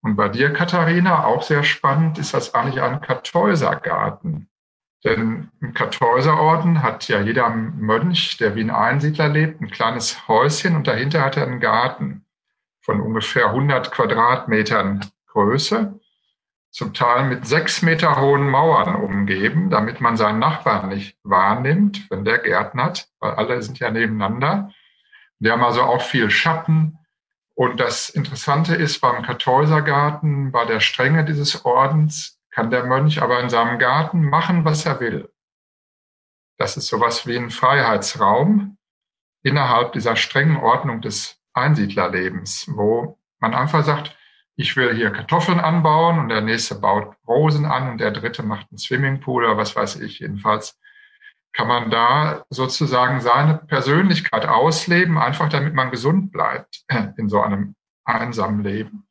[0.00, 4.48] Und bei dir, Katharina, auch sehr spannend, ist das eigentlich ein Kartäusergarten.
[5.04, 10.74] Denn im Kartäuserorden hat ja jeder Mönch, der wie ein Einsiedler lebt, ein kleines Häuschen
[10.74, 12.24] und dahinter hat er einen Garten
[12.80, 16.00] von ungefähr 100 Quadratmetern Größe
[16.78, 22.24] zum Teil mit sechs Meter hohen Mauern umgeben, damit man seinen Nachbarn nicht wahrnimmt, wenn
[22.24, 24.70] der gärtnert, weil alle sind ja nebeneinander.
[25.40, 26.98] Die haben also auch viel Schatten
[27.56, 33.40] Und das Interessante ist, beim Kartäusergarten, bei der Strenge dieses Ordens, kann der Mönch aber
[33.40, 35.28] in seinem Garten machen, was er will.
[36.58, 38.78] Das ist sowas wie ein Freiheitsraum
[39.42, 44.17] innerhalb dieser strengen Ordnung des Einsiedlerlebens, wo man einfach sagt,
[44.58, 48.66] ich will hier Kartoffeln anbauen und der nächste baut Rosen an und der dritte macht
[48.70, 50.18] einen Swimmingpool oder was weiß ich.
[50.18, 50.76] Jedenfalls
[51.52, 56.82] kann man da sozusagen seine Persönlichkeit ausleben, einfach damit man gesund bleibt
[57.16, 59.06] in so einem einsamen Leben.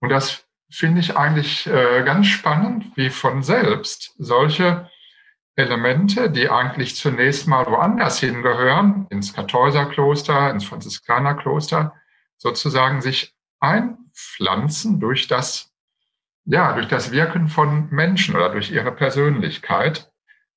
[0.00, 4.90] Und das finde ich eigentlich äh, ganz spannend, wie von selbst solche
[5.56, 11.94] Elemente, die eigentlich zunächst mal woanders hingehören, ins Kartäuserkloster, ins Franziskanerkloster,
[12.36, 13.34] sozusagen sich
[14.18, 15.72] einpflanzen durch das,
[16.44, 20.10] ja, durch das Wirken von Menschen oder durch ihre Persönlichkeit.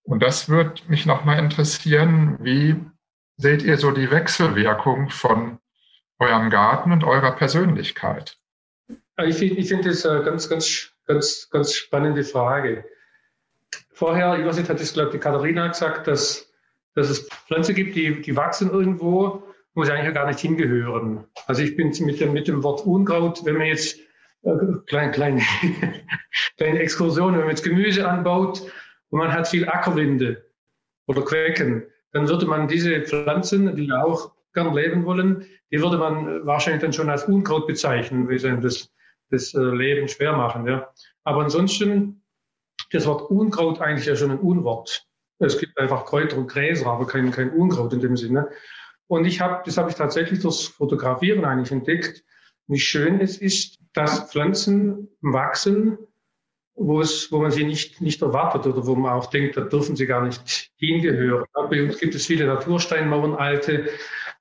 [0.03, 2.75] Und das würde mich nochmal interessieren, wie
[3.37, 5.59] seht ihr so die Wechselwirkung von
[6.19, 8.37] eurem Garten und eurer Persönlichkeit?
[9.23, 12.85] Ich finde find das eine ganz, ganz, ganz, ganz spannende Frage.
[13.91, 16.51] Vorher, ich weiß nicht, hat es, glaube ich, die Katharina gesagt, dass,
[16.95, 19.43] dass es Pflanzen gibt, die, die wachsen irgendwo,
[19.73, 21.25] wo sie eigentlich gar nicht hingehören.
[21.47, 23.99] Also ich bin mit dem, mit dem Wort Unkraut, wenn man jetzt
[24.43, 24.51] äh,
[24.87, 25.41] kleine, kleine,
[26.57, 28.61] kleine Exkursion, wenn man jetzt Gemüse anbaut,
[29.09, 30.45] und man hat viel Ackerwinde
[31.05, 35.97] oder Quäken, dann würde man diese Pflanzen, die ja auch gern leben wollen, die würde
[35.97, 38.91] man wahrscheinlich dann schon als Unkraut bezeichnen, weil sie das,
[39.29, 40.65] das äh, Leben schwer machen.
[40.67, 40.89] Ja.
[41.23, 42.23] Aber ansonsten,
[42.91, 45.07] das Wort Unkraut eigentlich ja schon ein Unwort.
[45.39, 48.49] Es gibt einfach Kräuter und Gräser, aber kein, kein Unkraut in dem Sinne.
[49.11, 52.23] Und ich habe, das habe ich tatsächlich durchs Fotografieren eigentlich entdeckt,
[52.67, 55.97] wie schön es ist, dass Pflanzen wachsen,
[56.75, 59.97] wo, es, wo man sie nicht, nicht erwartet oder wo man auch denkt, da dürfen
[59.97, 61.43] sie gar nicht hingehören.
[61.53, 63.89] Bei uns gibt es viele Natursteinmauern, alte,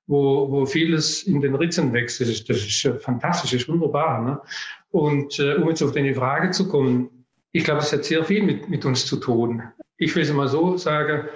[0.07, 2.21] wo, wo vieles in den Ritzen wächst.
[2.21, 4.21] Das ist, das ist fantastisch, das ist wunderbar.
[4.23, 4.41] Ne?
[4.89, 8.43] Und äh, um jetzt auf deine Frage zu kommen, ich glaube, es hat sehr viel
[8.43, 9.63] mit, mit uns zu tun.
[9.97, 11.27] Ich will es mal so sagen,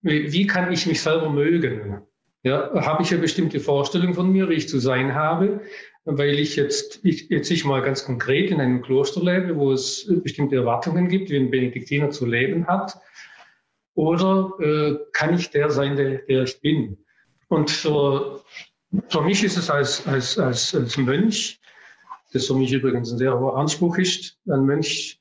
[0.00, 2.06] wie, wie kann ich mich selber mögen?
[2.44, 5.60] Ja, habe ich eine bestimmte Vorstellung von mir, wie ich zu sein habe
[6.04, 10.06] weil ich jetzt, ich, jetzt ich mal ganz konkret in einem Kloster lebe, wo es
[10.22, 12.98] bestimmte Erwartungen gibt, wie ein Benediktiner zu leben hat.
[13.94, 16.98] Oder äh, kann ich der sein, der, der ich bin?
[17.48, 18.42] Und für,
[19.08, 21.60] für mich ist es als, als, als, als Mönch,
[22.32, 25.20] das für mich übrigens ein sehr hoher Anspruch ist, ein Mönch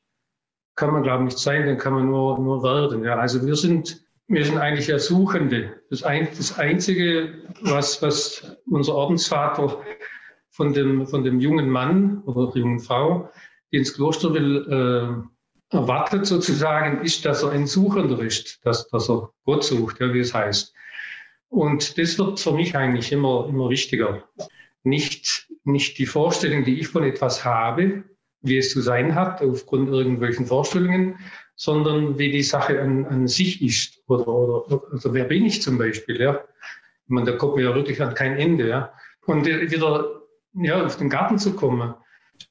[0.75, 3.03] kann man, glaube ich, nicht sein, den kann man nur, nur werden.
[3.03, 4.03] Ja, also wir sind,
[4.34, 5.82] wir sind eigentlich Ersuchende.
[5.89, 9.82] Das, ein, das Einzige, was, was unser Ordensvater
[10.50, 13.30] von dem, von dem jungen Mann oder jungen Frau,
[13.72, 19.10] die ins Kloster will, äh, erwartet sozusagen, ist, dass er ein Suchender ist, dass, dass
[19.10, 20.74] er Gott sucht, ja, wie es heißt.
[21.50, 24.24] Und das wird für mich eigentlich immer, immer wichtiger.
[24.84, 28.04] Nicht, nicht die Vorstellung, die ich von etwas habe,
[28.41, 31.17] wie es zu sein hat, aufgrund irgendwelchen Vorstellungen,
[31.63, 34.04] sondern wie die Sache an, an sich ist.
[34.08, 36.19] Oder, oder also wer bin ich zum Beispiel?
[36.19, 36.41] Ja?
[37.06, 38.67] Ich meine, da kommt mir ja wirklich an kein Ende.
[38.67, 38.93] Ja?
[39.28, 40.23] Und wieder
[40.56, 41.93] ja, auf den Garten zu kommen.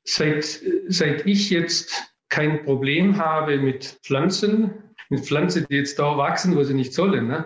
[0.05, 1.93] Seit, seit ich jetzt
[2.31, 4.71] kein Problem habe mit Pflanzen,
[5.11, 7.27] mit Pflanzen, die jetzt da wachsen, wo sie nicht sollen.
[7.29, 7.45] Ne?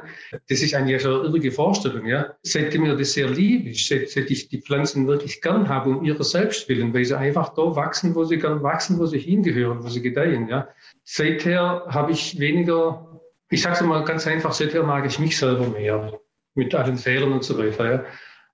[0.48, 2.06] Das ist eigentlich eine irrige Vorstellung.
[2.06, 2.36] Ja?
[2.42, 6.04] Seitdem mir das sehr lieb ist, seit, seit ich die Pflanzen wirklich gern habe, um
[6.04, 9.82] ihrer selbst willen, weil sie einfach da wachsen, wo sie gern wachsen, wo sie hingehören,
[9.82, 10.48] wo sie gedeihen.
[10.48, 10.68] Ja?
[11.08, 15.68] Seither habe ich weniger, ich sage es mal ganz einfach, seither mag ich mich selber
[15.68, 16.18] mehr,
[16.54, 17.90] mit allen Fehlern und so weiter.
[17.90, 18.04] Ja?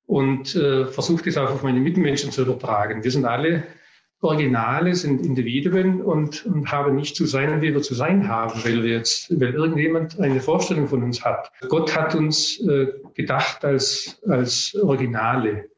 [0.07, 3.05] und äh, versuche das auch auf meine Mitmenschen zu übertragen.
[3.05, 3.65] Wir sind alle
[4.21, 8.83] Originale, sind Individuen und, und haben nicht zu sein, wie wir zu sein haben, weil
[8.83, 11.51] wir jetzt, weil irgendjemand eine Vorstellung von uns hat.
[11.69, 15.71] Gott hat uns äh, gedacht als, als Originale.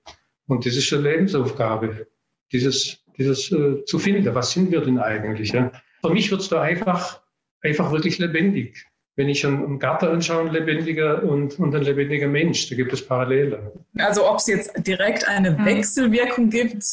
[0.47, 2.07] Und das ist eine Lebensaufgabe,
[2.53, 4.35] dieses, dieses äh, zu finden.
[4.35, 5.53] Was sind wir denn eigentlich?
[5.53, 5.73] Ja?
[6.05, 7.21] Für mich wird es da einfach,
[7.63, 8.87] einfach wirklich lebendig
[9.17, 13.07] wenn ich einen Garten anschaue, ein lebendiger und, und ein lebendiger Mensch, da gibt es
[13.07, 13.73] Parallele.
[13.97, 15.65] Also ob es jetzt direkt eine mhm.
[15.65, 16.85] Wechselwirkung gibt,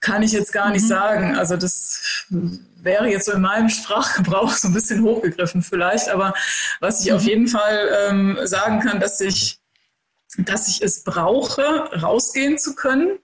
[0.00, 0.88] kann ich jetzt gar nicht mhm.
[0.88, 1.36] sagen.
[1.36, 2.26] Also das
[2.82, 6.34] wäre jetzt so in meinem Sprachgebrauch so ein bisschen hochgegriffen vielleicht, aber
[6.80, 7.16] was ich mhm.
[7.16, 9.60] auf jeden Fall ähm, sagen kann, dass ich,
[10.38, 11.62] dass ich es brauche,
[12.02, 13.18] rausgehen zu können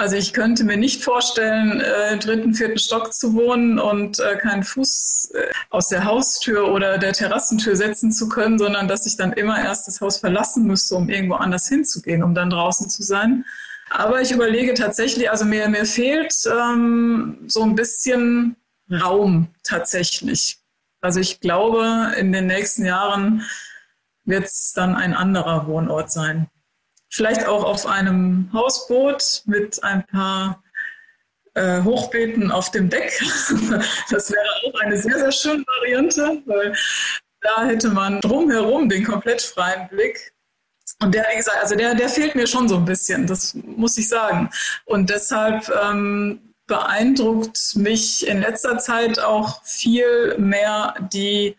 [0.00, 4.36] also ich könnte mir nicht vorstellen, äh, im dritten, vierten Stock zu wohnen und äh,
[4.36, 9.18] keinen Fuß äh, aus der Haustür oder der Terrassentür setzen zu können, sondern dass ich
[9.18, 13.02] dann immer erst das Haus verlassen müsste, um irgendwo anders hinzugehen, um dann draußen zu
[13.02, 13.44] sein.
[13.90, 18.56] Aber ich überlege tatsächlich, also mir, mir fehlt ähm, so ein bisschen
[18.90, 20.60] Raum tatsächlich.
[21.02, 23.44] Also ich glaube, in den nächsten Jahren
[24.24, 26.48] wird es dann ein anderer Wohnort sein.
[27.10, 30.62] Vielleicht auch auf einem Hausboot mit ein paar
[31.54, 33.20] äh, Hochbeeten auf dem Deck.
[34.10, 36.74] Das wäre auch eine sehr, sehr schöne Variante, weil
[37.40, 40.32] da hätte man drumherum den komplett freien Blick.
[41.02, 43.96] Und der, wie gesagt, also der, der fehlt mir schon so ein bisschen, das muss
[43.96, 44.50] ich sagen.
[44.84, 51.56] Und deshalb ähm, beeindruckt mich in letzter Zeit auch viel mehr die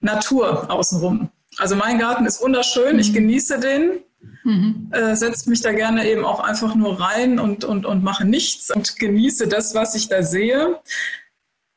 [0.00, 1.30] Natur außenrum.
[1.58, 3.14] Also mein Garten ist wunderschön, ich mhm.
[3.14, 4.00] genieße den,
[4.44, 4.90] mhm.
[4.92, 8.70] äh, setze mich da gerne eben auch einfach nur rein und, und, und mache nichts
[8.70, 10.80] und genieße das, was ich da sehe.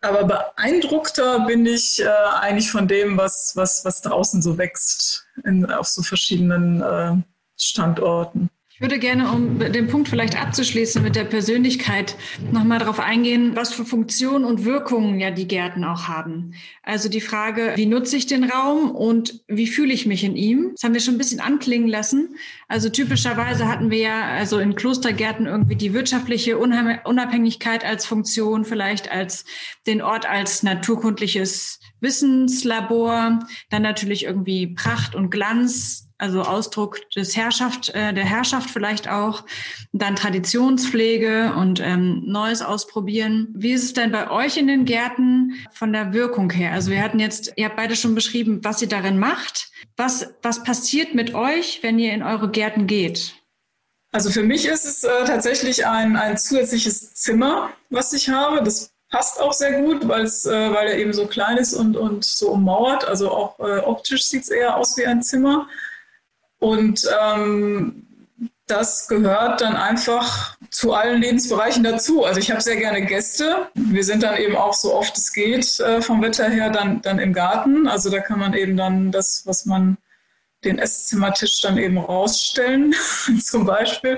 [0.01, 5.65] Aber beeindruckter bin ich äh, eigentlich von dem, was, was, was draußen so wächst in,
[5.65, 7.15] auf so verschiedenen äh,
[7.57, 8.49] Standorten.
[8.83, 12.17] Ich würde gerne, um den Punkt vielleicht abzuschließen mit der Persönlichkeit,
[12.51, 16.53] nochmal darauf eingehen, was für Funktionen und Wirkungen ja die Gärten auch haben.
[16.83, 20.71] Also die Frage, wie nutze ich den Raum und wie fühle ich mich in ihm?
[20.73, 22.35] Das haben wir schon ein bisschen anklingen lassen.
[22.67, 29.09] Also typischerweise hatten wir ja also in Klostergärten irgendwie die wirtschaftliche Unabhängigkeit als Funktion, vielleicht
[29.09, 29.45] als
[29.87, 37.89] den Ort als naturkundliches Wissenslabor, dann natürlich irgendwie Pracht und Glanz, also Ausdruck des Herrschaft,
[37.89, 39.43] äh, der Herrschaft vielleicht auch,
[39.91, 43.49] dann Traditionspflege und ähm, Neues ausprobieren.
[43.53, 46.71] Wie ist es denn bei euch in den Gärten von der Wirkung her?
[46.71, 49.69] Also wir hatten jetzt, ihr habt beide schon beschrieben, was ihr darin macht.
[49.97, 53.35] Was, was passiert mit euch, wenn ihr in eure Gärten geht?
[54.13, 58.63] Also für mich ist es äh, tatsächlich ein, ein zusätzliches Zimmer, was ich habe.
[58.63, 62.51] Das passt auch sehr gut, äh, weil er eben so klein ist und, und so
[62.51, 63.05] ummauert.
[63.05, 65.67] Also auch äh, optisch sieht es eher aus wie ein Zimmer.
[66.63, 68.07] Und ähm,
[68.67, 72.23] das gehört dann einfach zu allen Lebensbereichen dazu.
[72.23, 73.67] Also ich habe sehr gerne Gäste.
[73.73, 77.19] Wir sind dann eben auch so oft es geht äh, vom Wetter her dann, dann
[77.19, 77.89] im Garten.
[77.89, 79.97] Also da kann man eben dann das, was man
[80.63, 82.95] den Esszimmertisch dann eben rausstellen,
[83.43, 84.17] zum Beispiel,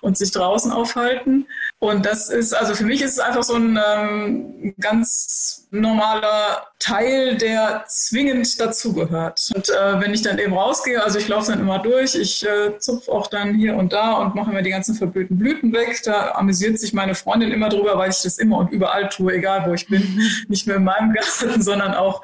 [0.00, 1.46] und sich draußen aufhalten.
[1.78, 7.36] Und das ist, also für mich ist es einfach so ein ähm, ganz normaler Teil,
[7.36, 9.50] der zwingend dazugehört.
[9.54, 12.78] Und äh, wenn ich dann eben rausgehe, also ich laufe dann immer durch, ich äh,
[12.78, 16.02] zupfe auch dann hier und da und mache mir die ganzen verblühten Blüten weg.
[16.04, 19.64] Da amüsiert sich meine Freundin immer drüber, weil ich das immer und überall tue, egal
[19.66, 20.20] wo ich bin.
[20.48, 22.22] Nicht nur in meinem Garten, sondern auch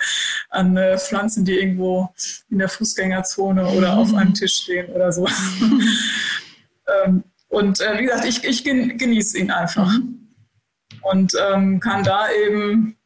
[0.50, 2.10] an äh, Pflanzen, die irgendwo
[2.50, 5.26] in der Fußgängerzone oder auf einem Tisch stehen oder so.
[7.04, 9.90] ähm, und äh, wie gesagt, ich, ich genieße ihn einfach.
[9.90, 10.34] Mhm.
[11.00, 12.97] Und ähm, kann da eben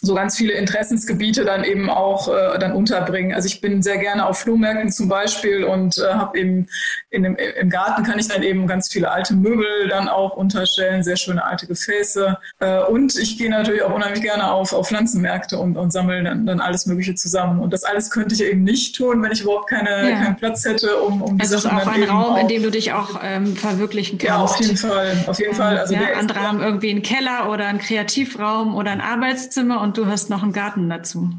[0.00, 3.34] so ganz viele Interessensgebiete dann eben auch äh, dann unterbringen.
[3.34, 6.68] Also ich bin sehr gerne auf Flohmärkten zum Beispiel und äh, habe eben
[7.10, 11.02] in dem, im Garten kann ich dann eben ganz viele alte Möbel dann auch unterstellen,
[11.02, 12.38] sehr schöne alte Gefäße.
[12.60, 16.46] Äh, und ich gehe natürlich auch unheimlich gerne auf, auf Pflanzenmärkte und, und sammle dann,
[16.46, 17.60] dann alles Mögliche zusammen.
[17.60, 20.16] Und das alles könnte ich eben nicht tun, wenn ich überhaupt keine, ja.
[20.16, 22.70] keinen Platz hätte, um, um die also Sachen auch ein Raum, auch, in dem du
[22.70, 24.28] dich auch ähm, verwirklichen kannst.
[24.28, 25.24] Ja, auf jeden Fall.
[25.26, 25.78] Auf jeden ähm, Fall.
[25.78, 30.06] Also ja, andere haben irgendwie einen Keller oder einen Kreativraum oder ein Arbeitszimmer und du
[30.06, 31.30] hast noch einen Garten dazu.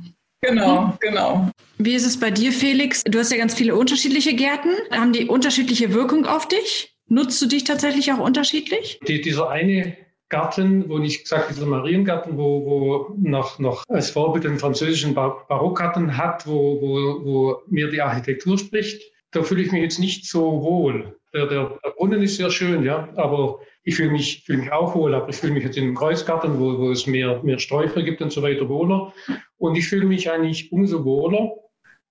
[0.42, 0.94] Genau, hm?
[1.00, 1.50] genau.
[1.78, 3.04] Wie ist es bei dir, Felix?
[3.04, 4.70] Du hast ja ganz viele unterschiedliche Gärten.
[4.92, 6.96] Haben die unterschiedliche Wirkung auf dich?
[7.08, 9.00] Nutzt du dich tatsächlich auch unterschiedlich?
[9.08, 9.96] Die, dieser eine
[10.30, 16.18] Garten, wo ich gesagt dieser Mariengarten, wo, wo noch, noch als Vorbild den französischen Barockgarten
[16.18, 20.64] hat, wo, wo, wo mir die Architektur spricht, da fühle ich mich jetzt nicht so
[20.64, 21.16] wohl.
[21.34, 24.96] Der, der, der Brunnen ist sehr schön, ja, aber ich fühle mich, fühle mich auch
[24.96, 28.04] wohl, aber ich fühle mich jetzt in einem Kreuzgarten, wo, wo es mehr, mehr Sträucher
[28.04, 29.14] gibt und so weiter, wohler.
[29.58, 31.56] Und ich fühle mich eigentlich umso wohler.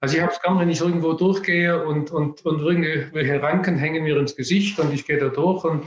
[0.00, 4.04] Also ich habe es gern, wenn ich irgendwo durchgehe und, und, und irgendwelche Ranken hängen
[4.04, 5.84] mir ins Gesicht und ich gehe da durch und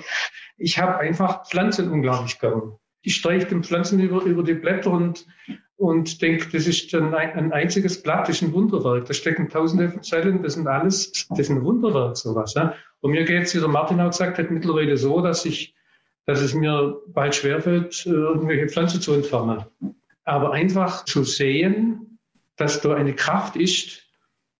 [0.57, 2.73] ich habe einfach Pflanzen unglaublich gern.
[3.01, 5.25] Ich streiche den Pflanzen über, über die Blätter und,
[5.81, 9.05] und denke, das ist ein, ein einziges Blatt, das ist ein Wunderwerk.
[9.05, 12.53] Da stecken tausende von Zellen, das sind alles, das ist ein Wunderwerk, sowas.
[12.53, 12.75] Ja.
[12.99, 15.73] Und mir geht es, wie der Martin auch gesagt hat, mittlerweile so, dass ich
[16.27, 19.65] dass es mir bald schwerfällt, äh, irgendwelche Pflanzen zu entfernen.
[20.23, 22.19] Aber einfach zu sehen,
[22.57, 24.03] dass da eine Kraft ist,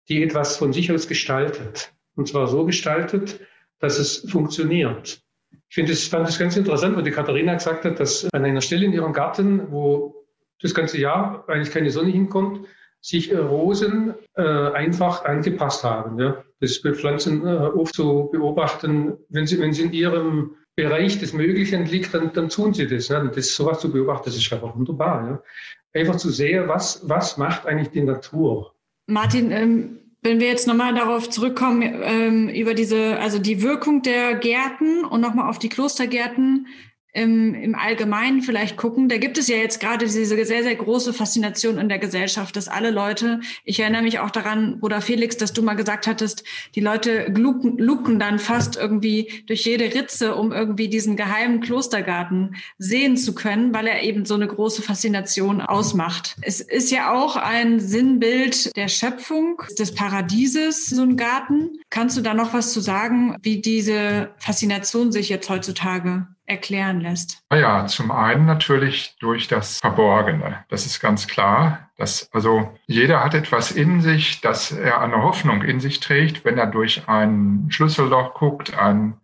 [0.10, 1.93] die etwas von sich aus gestaltet.
[2.15, 3.39] Und zwar so gestaltet,
[3.79, 5.22] dass es funktioniert.
[5.69, 8.61] Ich finde es, fand es ganz interessant, wo die Katharina gesagt hat, dass an einer
[8.61, 10.20] Stelle in ihrem Garten, wo
[10.62, 12.68] das ganze Jahr eigentlich keine Sonne hinkommt,
[13.01, 16.20] sich Rosen äh, einfach angepasst haben.
[16.20, 16.43] Ja.
[16.59, 21.20] Das ist bei Pflanzen äh, oft zu beobachten, wenn sie, wenn sie in ihrem Bereich
[21.20, 23.09] des Möglichen liegt, dann, dann tun sie das.
[23.09, 23.32] Ne?
[23.34, 25.28] Das sowas zu beobachten, das ist einfach wunderbar.
[25.28, 25.99] Ja?
[25.99, 28.76] Einfach zu sehen, was, was macht eigentlich die Natur.
[29.07, 34.36] Martin, ähm, wenn wir jetzt nochmal darauf zurückkommen, ähm, über diese, also die Wirkung der
[34.36, 36.68] Gärten und nochmal auf die Klostergärten,
[37.14, 39.09] im, im Allgemeinen vielleicht gucken.
[39.09, 42.68] Da gibt es ja jetzt gerade diese sehr, sehr große Faszination in der Gesellschaft, dass
[42.68, 46.43] alle Leute, ich erinnere mich auch daran, Bruder Felix, dass du mal gesagt hattest,
[46.76, 52.55] die Leute luken, luken dann fast irgendwie durch jede Ritze, um irgendwie diesen geheimen Klostergarten
[52.78, 56.38] sehen zu können, weil er eben so eine große Faszination ausmacht.
[56.41, 61.80] Es ist ja auch ein Sinnbild der Schöpfung, des Paradieses, so ein Garten.
[61.89, 67.41] Kannst du da noch was zu sagen, wie diese Faszination sich jetzt heutzutage erklären lässt?
[67.52, 70.64] Ja, zum einen natürlich durch das Verborgene.
[70.70, 71.89] Das ist ganz klar.
[71.97, 76.58] Dass, also jeder hat etwas in sich, dass er eine Hoffnung in sich trägt, wenn
[76.58, 79.20] er durch ein Schlüsselloch guckt, ein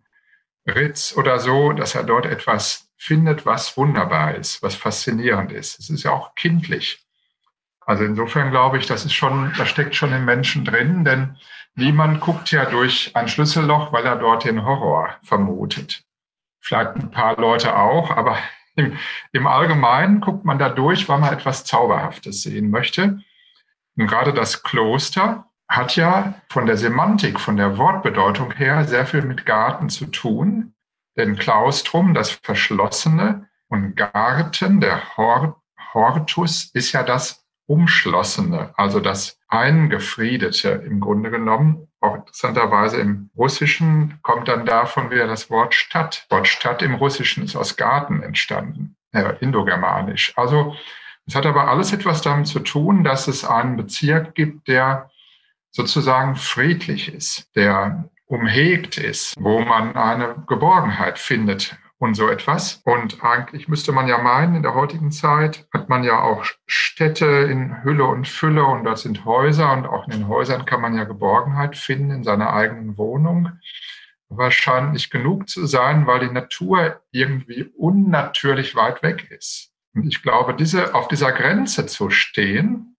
[0.65, 5.79] Ritz oder so, dass er dort etwas findet, was wunderbar ist, was faszinierend ist.
[5.79, 7.05] Es ist ja auch kindlich.
[7.81, 11.37] Also insofern glaube ich, das ist schon, da steckt schon im Menschen drin, denn
[11.75, 16.06] niemand guckt ja durch ein Schlüsselloch, weil er dort den Horror vermutet
[16.67, 18.37] vielleicht ein paar Leute auch, aber
[18.75, 18.97] im,
[19.31, 23.19] im Allgemeinen guckt man da durch, weil man etwas Zauberhaftes sehen möchte.
[23.95, 29.23] Und gerade das Kloster hat ja von der Semantik, von der Wortbedeutung her sehr viel
[29.23, 30.73] mit Garten zu tun.
[31.17, 40.69] Denn Klaustrum, das Verschlossene, und Garten, der Hortus, ist ja das Umschlossene, also das Eingefriedete
[40.69, 41.86] im Grunde genommen.
[41.99, 46.25] Auch interessanterweise im Russischen kommt dann davon wieder das Wort Stadt.
[46.29, 50.33] Das Wort Stadt im Russischen ist aus Garten entstanden, äh, indogermanisch.
[50.37, 50.75] Also
[51.25, 55.09] es hat aber alles etwas damit zu tun, dass es einen Bezirk gibt, der
[55.71, 62.81] sozusagen friedlich ist, der umhegt ist, wo man eine Geborgenheit findet, und so etwas.
[62.85, 67.25] Und eigentlich müsste man ja meinen, in der heutigen Zeit hat man ja auch Städte
[67.25, 70.95] in Hülle und Fülle und dort sind Häuser und auch in den Häusern kann man
[70.95, 73.51] ja Geborgenheit finden in seiner eigenen Wohnung.
[74.29, 79.71] Wahrscheinlich genug zu sein, weil die Natur irgendwie unnatürlich weit weg ist.
[79.93, 82.97] Und ich glaube, diese, auf dieser Grenze zu stehen,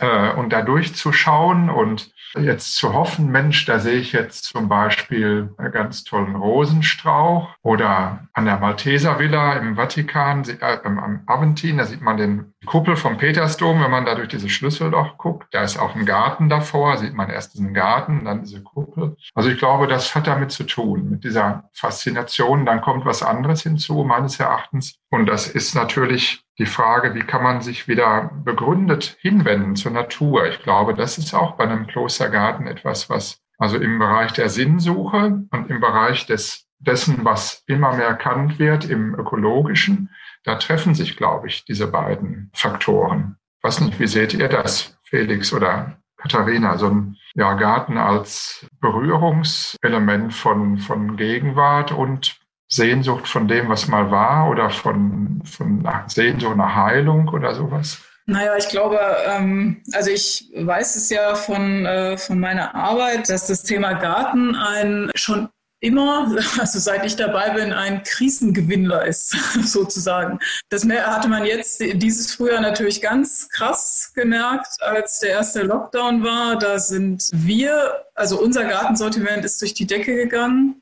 [0.00, 5.52] äh, und da durchzuschauen und jetzt zu hoffen, Mensch, da sehe ich jetzt zum Beispiel
[5.56, 11.84] einen ganz tollen Rosenstrauch oder an der Malteser Villa im Vatikan, äh, am Aventin, da
[11.84, 15.48] sieht man den Kuppel vom Petersdom, wenn man da durch dieses Schlüsselloch guckt.
[15.52, 19.16] Da ist auch ein Garten davor, sieht man erst diesen Garten, dann diese Kuppel.
[19.34, 22.66] Also ich glaube, das hat damit zu tun, mit dieser Faszination.
[22.66, 24.96] Dann kommt was anderes hinzu, meines Erachtens.
[25.10, 30.46] Und das ist natürlich die Frage, wie kann man sich wieder begründet hinwenden zur Natur.
[30.46, 35.42] Ich glaube, das ist auch bei einem Klostergarten etwas, was also im Bereich der Sinnsuche
[35.50, 40.10] und im Bereich des, dessen, was immer mehr erkannt wird, im ökologischen,
[40.44, 43.36] da treffen sich, glaube ich, diese beiden Faktoren.
[43.62, 46.76] Was nicht, wie seht ihr das, Felix oder Katharina?
[46.76, 52.36] So ein ja, Garten als Berührungselement von, von Gegenwart und
[52.74, 57.98] Sehnsucht von dem, was mal war oder von, von Sehnsucht nach Heilung oder sowas?
[58.26, 63.46] Naja, ich glaube, ähm, also ich weiß es ja von, äh, von meiner Arbeit, dass
[63.46, 65.50] das Thema Garten ein schon
[65.84, 69.30] immer, also seit ich dabei bin, ein Krisengewinnler ist,
[69.62, 70.38] sozusagen.
[70.70, 76.58] Das hatte man jetzt dieses Frühjahr natürlich ganz krass gemerkt, als der erste Lockdown war.
[76.58, 80.80] Da sind wir, also unser Gartensortiment ist durch die Decke gegangen.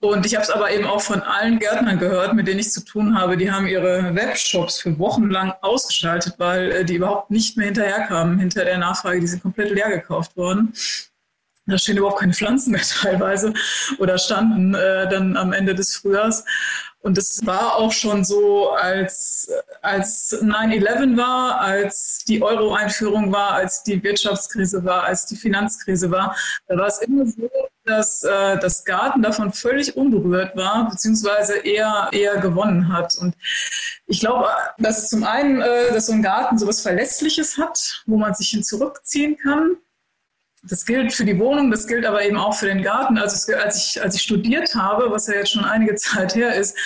[0.00, 2.84] Und ich habe es aber eben auch von allen Gärtnern gehört, mit denen ich zu
[2.84, 3.36] tun habe.
[3.36, 8.38] Die haben ihre Webshops für Wochen lang ausgeschaltet, weil äh, die überhaupt nicht mehr hinterherkamen
[8.38, 9.20] hinter der Nachfrage.
[9.20, 10.72] Die sind komplett leer gekauft worden.
[11.66, 13.52] Da stehen überhaupt keine Pflanzen mehr teilweise
[13.98, 16.44] oder standen äh, dann am Ende des Frühjahrs.
[17.00, 19.50] Und es war auch schon so, als,
[19.82, 26.36] als 9-11 war, als die Euro-Einführung war, als die Wirtschaftskrise war, als die Finanzkrise war.
[26.66, 27.48] Da war es immer so,
[27.84, 33.14] dass äh, das Garten davon völlig unberührt war, beziehungsweise eher, eher gewonnen hat.
[33.14, 33.34] Und
[34.06, 38.16] ich glaube, dass zum einen, äh, dass so ein Garten so was Verlässliches hat, wo
[38.16, 39.76] man sich hin zurückziehen kann
[40.62, 43.18] das gilt für die Wohnung, das gilt aber eben auch für den Garten.
[43.18, 46.76] Also als ich, als ich studiert habe, was ja jetzt schon einige Zeit her ist,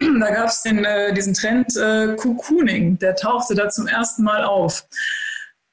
[0.00, 4.84] da gab es äh, diesen Trend äh, Cocooning, der tauchte da zum ersten Mal auf.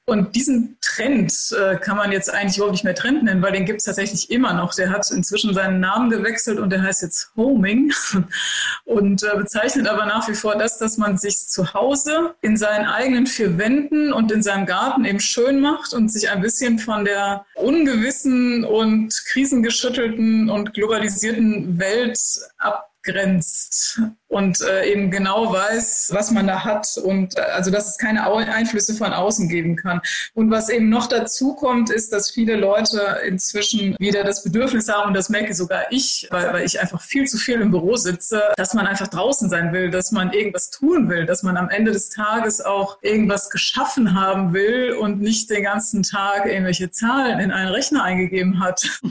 [0.08, 3.64] Und diesen Trend äh, kann man jetzt eigentlich überhaupt nicht mehr Trend nennen, weil den
[3.64, 4.72] gibt es tatsächlich immer noch.
[4.72, 7.92] Der hat inzwischen seinen Namen gewechselt und der heißt jetzt Homing
[8.84, 12.86] und äh, bezeichnet aber nach wie vor das, dass man sich zu Hause in seinen
[12.86, 17.04] eigenen vier Wänden und in seinem Garten eben schön macht und sich ein bisschen von
[17.04, 22.20] der ungewissen und krisengeschüttelten und globalisierten Welt
[22.58, 27.88] ab abgrenzt und äh, eben genau weiß, was man da hat und äh, also dass
[27.88, 30.00] es keine Einflüsse von außen geben kann.
[30.34, 35.08] Und was eben noch dazu kommt, ist, dass viele Leute inzwischen wieder das Bedürfnis haben,
[35.08, 38.42] und das merke sogar ich, weil, weil ich einfach viel zu viel im Büro sitze,
[38.56, 41.92] dass man einfach draußen sein will, dass man irgendwas tun will, dass man am Ende
[41.92, 47.52] des Tages auch irgendwas geschaffen haben will und nicht den ganzen Tag irgendwelche Zahlen in
[47.52, 49.00] einen Rechner eingegeben hat.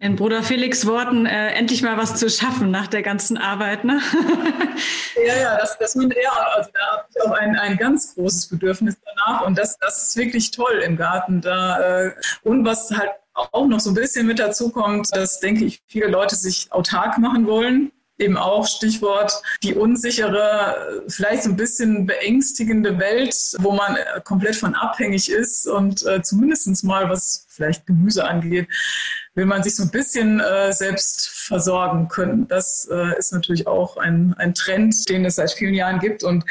[0.00, 4.00] In Bruder Felix Worten, äh, endlich mal was zu schaffen nach der ganzen Arbeit, ne?
[5.26, 8.46] ja, ja, das, das mit er, also da habe ich auch ein, ein ganz großes
[8.46, 11.80] Bedürfnis danach und das, das ist wirklich toll im Garten da.
[11.80, 12.12] Äh,
[12.44, 16.06] und was halt auch noch so ein bisschen mit dazu kommt, dass, denke ich, viele
[16.06, 19.32] Leute sich autark machen wollen eben auch Stichwort
[19.62, 26.04] die unsichere, vielleicht so ein bisschen beängstigende Welt, wo man komplett von abhängig ist und
[26.06, 28.68] äh, zumindest mal, was vielleicht Gemüse angeht,
[29.38, 32.48] will man sich so ein bisschen äh, selbst versorgen können.
[32.48, 36.44] Das äh, ist natürlich auch ein, ein Trend, den es seit vielen Jahren gibt und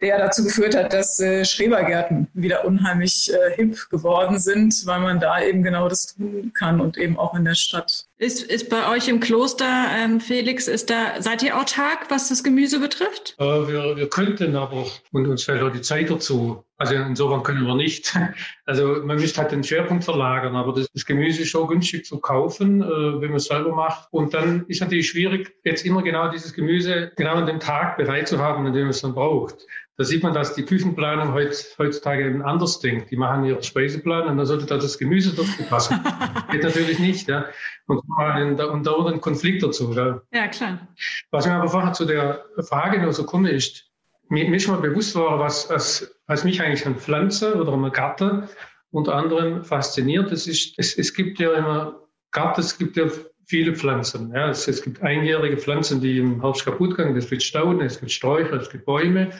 [0.00, 5.20] der dazu geführt hat, dass äh, Schrebergärten wieder unheimlich äh, hip geworden sind, weil man
[5.20, 8.06] da eben genau das tun kann und eben auch in der Stadt.
[8.18, 12.42] Ist, ist bei euch im Kloster, ähm, Felix, ist da, seid ihr autark, was das
[12.42, 13.36] Gemüse betrifft?
[13.38, 16.63] Äh, wir, wir könnten aber, und uns fällt auch die Zeit dazu.
[16.76, 18.16] Also insofern können wir nicht.
[18.66, 22.18] Also man müsste halt den Schwerpunkt verlagern, aber das, das Gemüse ist schon günstig zu
[22.18, 24.08] kaufen, äh, wenn man es selber macht.
[24.10, 28.26] Und dann ist natürlich schwierig, jetzt immer genau dieses Gemüse genau an dem Tag bereit
[28.26, 29.66] zu haben, an dem es dann braucht.
[29.96, 33.10] Da sieht man, dass die Küchenplanung heutzutage eben anders denkt.
[33.12, 36.00] Die machen ihren Speiseplan und dann sollte da das Gemüse dazu passen.
[36.50, 37.44] Geht natürlich nicht, ja.
[37.86, 39.92] Und, und da dauert ein Konflikt dazu.
[39.92, 40.20] Ja.
[40.32, 40.88] ja, klar.
[41.30, 43.93] Was mir aber vorher zu der Frage noch so komme, ist,
[44.28, 47.92] mir, mir ist mal bewusst war, was, was, was mich eigentlich an Pflanze oder an
[47.92, 48.48] Garten
[48.90, 50.30] unter anderem fasziniert.
[50.30, 52.00] Das ist, es, es gibt ja immer
[52.30, 53.06] Garten, es gibt ja
[53.46, 54.32] viele Pflanzen.
[54.34, 57.16] Ja, es, es, gibt einjährige Pflanzen, die im Herbst kaputt gehen.
[57.16, 59.30] Es gibt Stauden, es gibt Sträucher, es gibt Bäume.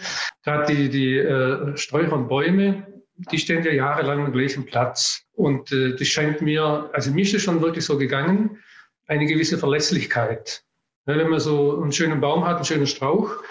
[0.45, 5.24] Gerade die, die äh, Sträucher und Bäume, die stehen ja jahrelang am gleichen Platz.
[5.32, 8.59] Und äh, das scheint mir, also mir ist es schon wirklich so gegangen,
[9.07, 10.64] eine gewisse Verlässlichkeit.
[11.07, 13.43] Ja, wenn man so einen schönen Baum hat, einen schönen Strauch,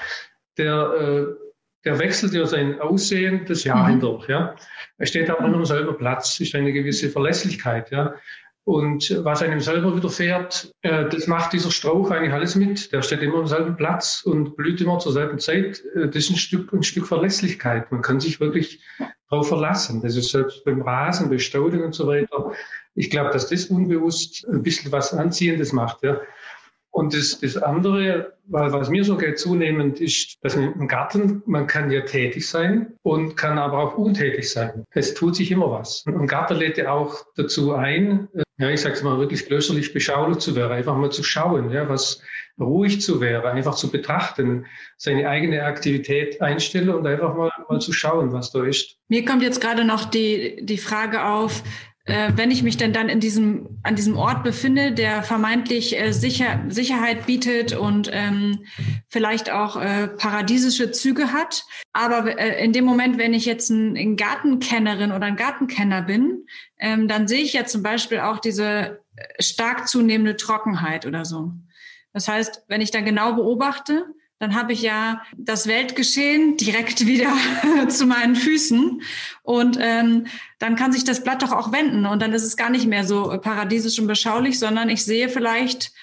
[0.58, 1.26] der, äh,
[1.86, 3.92] der wechselt ja sein Aussehen das Jahr mhm.
[3.92, 4.28] hindurch.
[4.30, 4.56] Ja.
[4.98, 7.92] Er steht aber immer am selben Platz, ist eine gewisse Verlässlichkeit.
[7.92, 8.16] Ja.
[8.66, 12.94] Und was einem selber widerfährt, äh, das macht dieser Strauch eigentlich alles mit.
[12.94, 15.84] Der steht immer am selben Platz und blüht immer zur selben Zeit.
[15.96, 17.92] Äh, das ist ein Stück, ein Stück Verlässlichkeit.
[17.92, 18.82] Man kann sich wirklich
[19.30, 20.02] darauf verlassen.
[20.02, 22.54] Das ist selbst beim Rasen, bei Stauden und so weiter.
[22.96, 26.04] Ich glaube, dass das unbewusst ein bisschen was Anziehendes macht.
[26.04, 26.22] Ja.
[26.94, 31.90] Und das, das andere, was mir so geht zunehmend, ist, dass im Garten, man kann
[31.90, 34.86] ja tätig sein und kann aber auch untätig sein.
[34.92, 36.04] Es tut sich immer was.
[36.06, 38.28] Und Garten lädt ja auch dazu ein,
[38.60, 42.22] ja, ich sag's mal, wirklich klösterlich beschaulich zu werden, einfach mal zu schauen, ja, was
[42.60, 47.92] ruhig zu werden, einfach zu betrachten, seine eigene Aktivität einstellen und einfach mal, mal zu
[47.92, 48.98] schauen, was da ist.
[49.08, 53.08] Mir kommt jetzt gerade noch die, die Frage auf, äh, wenn ich mich denn dann
[53.08, 58.66] in diesem, an diesem Ort befinde, der vermeintlich äh, sicher, Sicherheit bietet und ähm,
[59.08, 61.64] vielleicht auch äh, paradiesische Züge hat.
[61.94, 66.46] Aber äh, in dem Moment, wenn ich jetzt ein, ein Gartenkennerin oder ein Gartenkenner bin,
[66.78, 71.54] ähm, dann sehe ich ja zum Beispiel auch diese äh, stark zunehmende Trockenheit oder so.
[72.12, 74.06] Das heißt, wenn ich dann genau beobachte,
[74.44, 77.34] dann habe ich ja das Weltgeschehen direkt wieder
[77.88, 79.02] zu meinen Füßen.
[79.42, 80.28] Und ähm,
[80.60, 82.06] dann kann sich das Blatt doch auch wenden.
[82.06, 85.94] Und dann ist es gar nicht mehr so paradiesisch und beschaulich, sondern ich sehe vielleicht,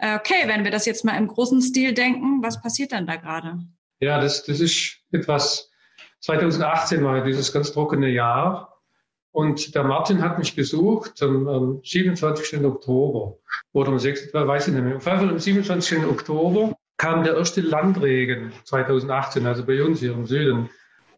[0.00, 3.14] äh, okay, wenn wir das jetzt mal im großen Stil denken, was passiert dann da
[3.16, 3.60] gerade?
[4.00, 5.70] Ja, das, das ist etwas,
[6.20, 8.82] 2018 war dieses ganz trockene Jahr.
[9.30, 12.64] Und der Martin hat mich besucht am, am 27.
[12.64, 13.38] Oktober
[13.72, 14.34] oder am 6.
[14.34, 14.96] weiß ich nicht mehr.
[14.96, 16.04] Auf jeden Fall am 27.
[16.06, 20.70] Oktober kam der erste Landregen 2018, also bei uns hier im Süden.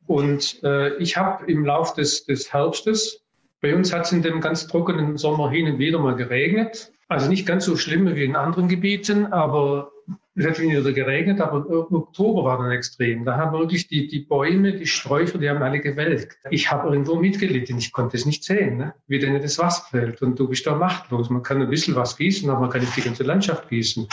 [0.09, 3.25] Und äh, ich habe im Lauf des, des Herbstes,
[3.61, 6.91] bei uns hat es in dem ganz trockenen Sommer hin und wieder mal geregnet.
[7.07, 9.93] Also nicht ganz so schlimm wie in anderen Gebieten, aber
[10.35, 13.25] es hat wieder geregnet, aber im Oktober war dann extrem.
[13.25, 16.37] Da haben wirklich die, die Bäume, die Sträucher, die haben alle gewelkt.
[16.51, 18.95] Ich habe irgendwo mitgelitten, ich konnte es nicht sehen, ne?
[19.07, 20.21] wie denn das Wasser fällt.
[20.21, 21.31] Und du bist da machtlos.
[21.31, 24.09] Man kann ein bisschen was gießen, aber man kann nicht die ganze Landschaft gießen.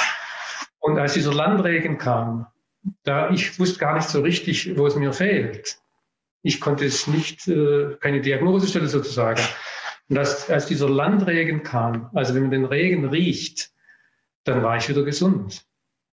[0.84, 2.46] Und als dieser Landregen kam,
[3.04, 5.78] da ich wusste gar nicht so richtig, wo es mir fehlt.
[6.42, 9.42] Ich konnte es nicht, äh, keine Diagnose stellen sozusagen.
[10.10, 13.72] Und als, als dieser Landregen kam, also wenn man den Regen riecht,
[14.44, 15.66] dann war ich wieder gesund.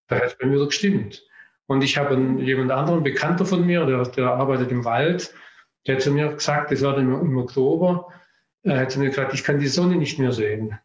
[0.07, 1.21] Da hat es bei mir wieder gestimmt.
[1.65, 5.33] Und ich habe jemand anderen, Bekannter von mir, der, der arbeitet im Wald,
[5.85, 8.07] der hat zu mir gesagt, das war im, im Oktober,
[8.63, 10.79] er hat zu mir gesagt, ich kann die Sonne nicht mehr sehen.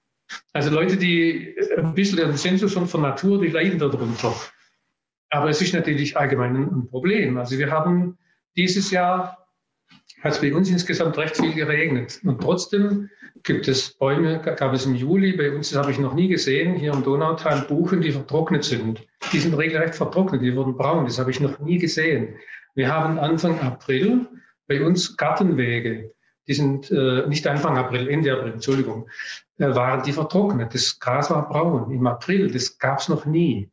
[0.53, 4.35] Also Leute, die ein bisschen Sensus schon von Natur, die leiden darunter.
[5.31, 7.37] Aber es ist natürlich allgemein ein Problem.
[7.37, 8.19] Also wir haben
[8.57, 9.47] dieses Jahr,
[10.23, 12.21] hat es bei uns insgesamt recht viel geregnet.
[12.25, 13.11] Und trotzdem
[13.43, 16.75] gibt es Bäume, gab es im Juli, bei uns, das habe ich noch nie gesehen,
[16.75, 19.07] hier im Donautal Buchen, die vertrocknet sind.
[19.33, 22.37] Die sind regelrecht vertrocknet, die wurden braun, das habe ich noch nie gesehen.
[22.75, 24.27] Wir haben Anfang April
[24.67, 26.13] bei uns Gartenwege,
[26.47, 29.09] die sind äh, nicht Anfang April, Ende April, Entschuldigung,
[29.59, 30.75] äh, waren die vertrocknet.
[30.75, 33.71] Das Gras war braun im April, das gab es noch nie.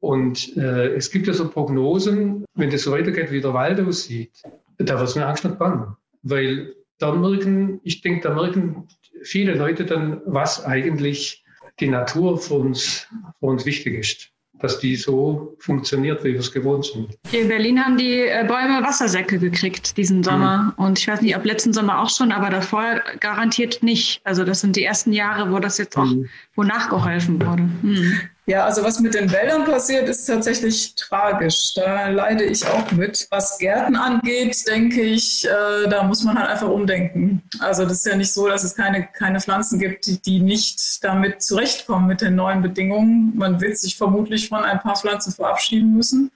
[0.00, 4.42] Und äh, es gibt ja so Prognosen, wenn das so weitergeht, wie der Wald aussieht,
[4.78, 5.96] da wird es mir Angst und Bang.
[6.22, 8.88] Weil da merken, ich denke, da merken
[9.22, 11.44] viele Leute dann, was eigentlich
[11.80, 13.08] die Natur für uns,
[13.40, 14.33] für uns wichtig ist
[14.64, 17.18] dass die so funktioniert, wie wir es gewohnt sind.
[17.28, 20.72] Hier in Berlin haben die äh, Bäume Wassersäcke gekriegt diesen Sommer.
[20.78, 20.84] Mhm.
[20.84, 24.22] Und ich weiß nicht, ob letzten Sommer auch schon, aber davor garantiert nicht.
[24.24, 26.30] Also das sind die ersten Jahre, wo das jetzt auch, mhm.
[26.54, 27.68] wo nachgeholfen wurde.
[27.82, 28.20] Mhm.
[28.46, 31.72] Ja, also was mit den Wäldern passiert, ist tatsächlich tragisch.
[31.74, 33.26] Da leide ich auch mit.
[33.30, 37.42] Was Gärten angeht, denke ich, äh, da muss man halt einfach umdenken.
[37.60, 41.02] Also das ist ja nicht so, dass es keine, keine Pflanzen gibt, die, die nicht
[41.02, 43.32] damit zurechtkommen mit den neuen Bedingungen.
[43.34, 46.30] Man wird sich vermutlich von ein paar Pflanzen verabschieden müssen.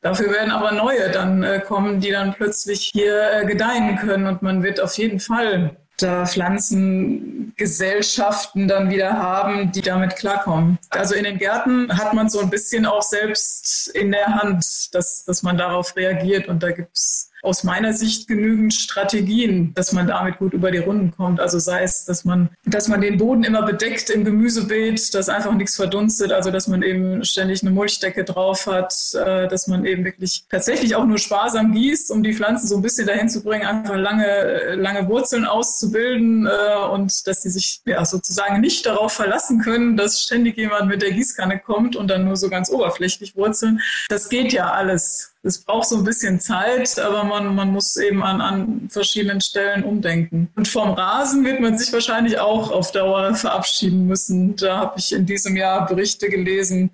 [0.00, 4.26] Dafür werden aber neue dann äh, kommen, die dann plötzlich hier äh, gedeihen können.
[4.26, 10.78] Und man wird auf jeden Fall da Pflanzengesellschaften dann wieder haben, die damit klarkommen.
[10.90, 15.24] Also in den Gärten hat man so ein bisschen auch selbst in der Hand, dass,
[15.24, 20.06] dass man darauf reagiert und da gibt es aus meiner Sicht genügend Strategien, dass man
[20.06, 21.40] damit gut über die Runden kommt.
[21.40, 25.52] Also sei es, dass man, dass man den Boden immer bedeckt im Gemüsebeet, dass einfach
[25.52, 30.04] nichts verdunstet, also dass man eben ständig eine Mulchdecke drauf hat, äh, dass man eben
[30.04, 33.66] wirklich tatsächlich auch nur sparsam gießt, um die Pflanzen so ein bisschen dahin zu bringen,
[33.66, 39.60] einfach lange, lange Wurzeln auszubilden äh, und dass sie sich ja sozusagen nicht darauf verlassen
[39.60, 43.80] können, dass ständig jemand mit der Gießkanne kommt und dann nur so ganz oberflächlich wurzeln.
[44.08, 48.22] Das geht ja alles es braucht so ein bisschen Zeit, aber man, man muss eben
[48.22, 50.50] an, an verschiedenen Stellen umdenken.
[50.56, 54.56] Und vom Rasen wird man sich wahrscheinlich auch auf Dauer verabschieden müssen.
[54.56, 56.90] Da habe ich in diesem Jahr Berichte gelesen,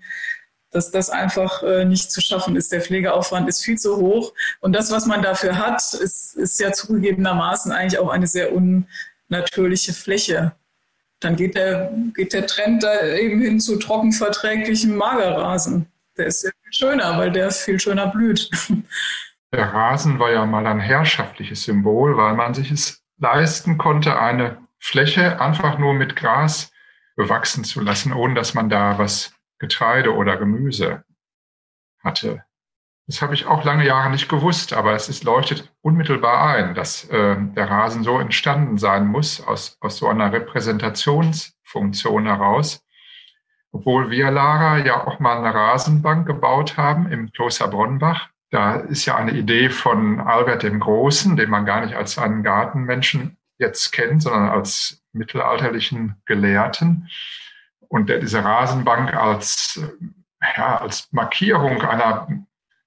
[0.72, 2.72] dass das einfach äh, nicht zu schaffen ist.
[2.72, 4.32] Der Pflegeaufwand ist viel zu hoch.
[4.60, 9.92] Und das, was man dafür hat, ist, ist ja zugegebenermaßen eigentlich auch eine sehr unnatürliche
[9.92, 10.52] Fläche.
[11.20, 15.86] Dann geht der, geht der Trend da eben hin zu trockenverträglichem Magerrasen.
[16.16, 18.50] Der ist sehr schöner, weil der viel schöner blüht.
[19.52, 24.58] Der Rasen war ja mal ein herrschaftliches Symbol, weil man sich es leisten konnte, eine
[24.78, 26.72] Fläche einfach nur mit Gras
[27.16, 31.04] bewachsen zu lassen, ohne dass man da was Getreide oder Gemüse
[32.02, 32.44] hatte.
[33.06, 37.08] Das habe ich auch lange Jahre nicht gewusst, aber es ist, leuchtet unmittelbar ein, dass
[37.10, 42.84] äh, der Rasen so entstanden sein muss, aus, aus so einer Repräsentationsfunktion heraus
[43.72, 48.28] obwohl wir, Lara, ja auch mal eine Rasenbank gebaut haben im Kloster Bronnbach.
[48.50, 52.42] Da ist ja eine Idee von Albert dem Großen, den man gar nicht als einen
[52.42, 57.08] Gartenmenschen jetzt kennt, sondern als mittelalterlichen Gelehrten.
[57.88, 59.80] Und der diese Rasenbank als,
[60.56, 62.26] ja, als Markierung einer,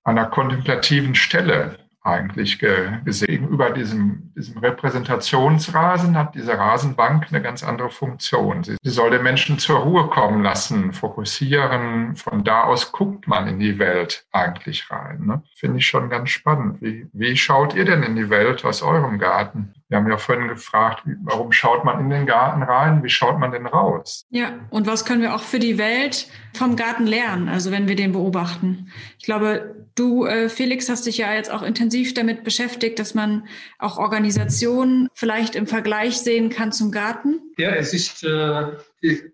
[0.04, 3.48] einer kontemplativen Stelle eigentlich gesehen.
[3.48, 8.64] Über diesem, diesem Repräsentationsrasen hat diese Rasenbank eine ganz andere Funktion.
[8.64, 12.16] Sie, sie soll den Menschen zur Ruhe kommen lassen, fokussieren.
[12.18, 15.26] Von da aus guckt man in die Welt eigentlich rein.
[15.26, 15.44] Ne?
[15.56, 16.82] Finde ich schon ganz spannend.
[16.82, 19.74] Wie, wie schaut ihr denn in die Welt aus eurem Garten?
[19.94, 23.04] Wir haben ja vorhin gefragt, warum schaut man in den Garten rein?
[23.04, 24.26] Wie schaut man denn raus?
[24.32, 27.96] Ja, und was können wir auch für die Welt vom Garten lernen, also wenn wir
[27.96, 28.92] den beobachten?
[29.20, 33.48] Ich glaube, du, äh, Felix, hast dich ja jetzt auch intensiv damit beschäftigt, dass man
[33.78, 37.40] auch Organisationen vielleicht im Vergleich sehen kann zum Garten.
[37.60, 38.72] Ja, es ist äh,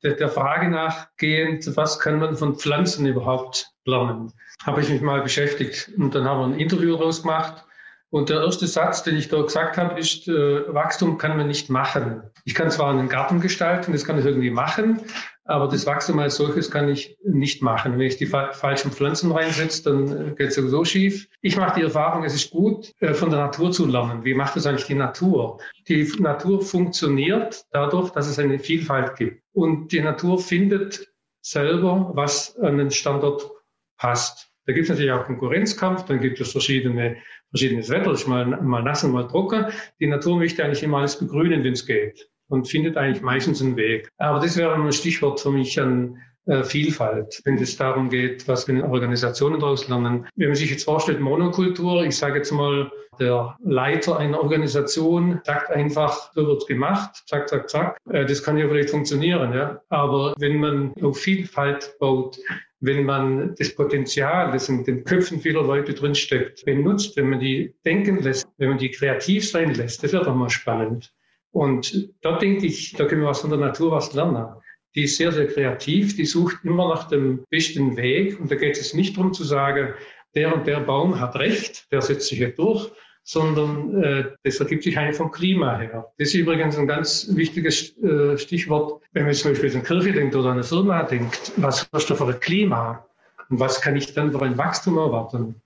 [0.03, 4.33] der Frage nachgehend, was kann man von Pflanzen überhaupt lernen?
[4.65, 7.63] Habe ich mich mal beschäftigt und dann haben wir ein Interview daraus gemacht
[8.11, 11.69] und der erste Satz, den ich da gesagt habe, ist, äh, Wachstum kann man nicht
[11.69, 12.23] machen.
[12.43, 15.01] Ich kann zwar einen Garten gestalten, das kann ich irgendwie machen,
[15.45, 17.93] aber das Wachstum als solches kann ich nicht machen.
[17.93, 21.27] Wenn ich die fa falschen Pflanzen reinsetze, dann äh, geht es sowieso schief.
[21.41, 24.25] Ich mache die Erfahrung, es ist gut, äh, von der Natur zu lernen.
[24.25, 25.59] Wie macht das eigentlich die Natur?
[25.87, 29.43] Die Natur funktioniert dadurch, dass es eine Vielfalt gibt.
[29.53, 33.51] Und die Natur findet selber, was an den Standort
[33.97, 34.49] passt.
[34.65, 37.17] Da gibt es natürlich auch Konkurrenzkampf, dann gibt es verschiedene,
[37.51, 39.65] verschiedenes Wetter, ist mal, mal nass und mal trocken.
[39.99, 43.75] Die Natur möchte eigentlich immer alles begrünen, wenn es geht und findet eigentlich meistens einen
[43.75, 44.09] Weg.
[44.17, 48.67] Aber das wäre ein Stichwort für mich an, äh, Vielfalt, wenn es darum geht, was
[48.67, 50.27] wir in Organisationen daraus lernen.
[50.35, 55.71] Wenn man sich jetzt vorstellt, Monokultur, ich sage jetzt mal, der Leiter einer Organisation sagt
[55.71, 57.97] einfach, so wird gemacht, zack, zack, zack.
[58.09, 59.81] Äh, das kann ja vielleicht funktionieren, ja.
[59.89, 62.37] Aber wenn man auf Vielfalt baut,
[62.81, 67.75] wenn man das Potenzial, das in den Köpfen vieler Leute drinsteckt, benutzt, wenn man die
[67.85, 71.13] denken lässt, wenn man die kreativ sein lässt, das wird doch mal spannend.
[71.51, 74.47] Und da denke ich, da können wir was von der Natur was lernen.
[74.95, 78.39] Die ist sehr, sehr kreativ, die sucht immer nach dem besten Weg.
[78.39, 79.93] Und da geht es nicht darum zu sagen,
[80.35, 82.91] der und der Baum hat recht, der setzt sich hier durch,
[83.23, 86.11] sondern äh, das ergibt sich eigentlich vom Klima her.
[86.17, 90.35] Das ist übrigens ein ganz wichtiges äh, Stichwort, wenn man zum Beispiel an Kirche denkt
[90.35, 91.51] oder an eine Firma denkt.
[91.57, 93.05] Was hast du für ein Klima?
[93.49, 95.61] Und was kann ich dann für ein Wachstum erwarten?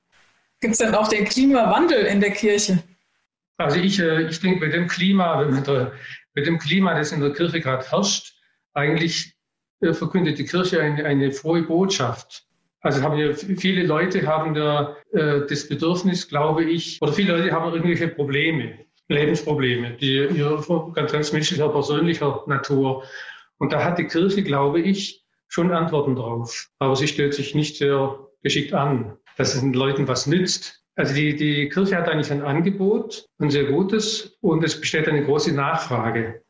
[0.60, 2.84] Gibt es denn auch den Klimawandel in der Kirche?
[3.58, 5.94] Also ich, äh, ich denke, mit dem Klima, mit, der,
[6.34, 8.33] mit dem Klima, das in der Kirche gerade herrscht,
[8.74, 9.36] eigentlich
[9.82, 12.46] äh, verkündet die Kirche eine, eine frohe Botschaft.
[12.82, 17.52] Also haben ja viele Leute haben da äh, das Bedürfnis, glaube ich, oder viele Leute
[17.54, 23.04] haben irgendwelche Probleme, Lebensprobleme, die ihrer ganz, ganz menschlicher, persönlicher Natur.
[23.58, 26.68] Und da hat die Kirche, glaube ich, schon Antworten drauf.
[26.80, 30.84] Aber sie stellt sich nicht sehr geschickt an, dass es den Leuten was nützt.
[30.96, 35.24] Also die, die Kirche hat eigentlich ein Angebot, ein sehr gutes, und es besteht eine
[35.24, 36.43] große Nachfrage.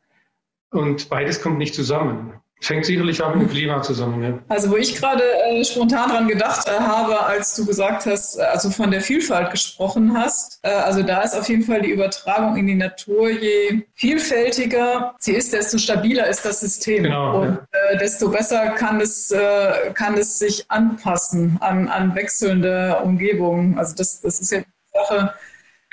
[0.74, 2.34] Und beides kommt nicht zusammen.
[2.60, 4.22] Es hängt sicherlich auch mit dem Klima zusammen.
[4.22, 4.38] Ja.
[4.48, 8.42] Also wo ich gerade äh, spontan dran gedacht äh, habe, als du gesagt hast, äh,
[8.42, 12.56] also von der Vielfalt gesprochen hast, äh, also da ist auf jeden Fall die Übertragung
[12.56, 17.04] in die Natur, je vielfältiger sie ist, desto stabiler ist das System.
[17.04, 17.90] Genau, und ja.
[17.90, 23.78] Äh, desto besser kann es, äh, kann es sich anpassen an, an wechselnde Umgebungen.
[23.78, 25.34] Also das, das ist ja die Sache,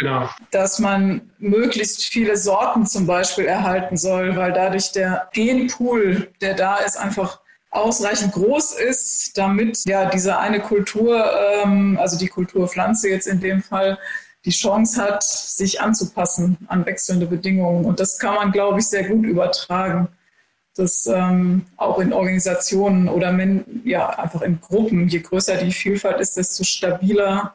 [0.01, 0.27] Genau.
[0.49, 6.77] Dass man möglichst viele Sorten zum Beispiel erhalten soll, weil dadurch der Genpool, der da
[6.77, 7.39] ist, einfach
[7.69, 11.23] ausreichend groß ist, damit ja diese eine Kultur,
[11.63, 13.99] ähm, also die Kulturpflanze jetzt in dem Fall,
[14.43, 17.85] die Chance hat, sich anzupassen an wechselnde Bedingungen.
[17.85, 20.07] Und das kann man, glaube ich, sehr gut übertragen.
[20.75, 25.07] Das ähm, auch in Organisationen oder men, ja, einfach in Gruppen.
[25.09, 27.53] Je größer die Vielfalt ist, desto stabiler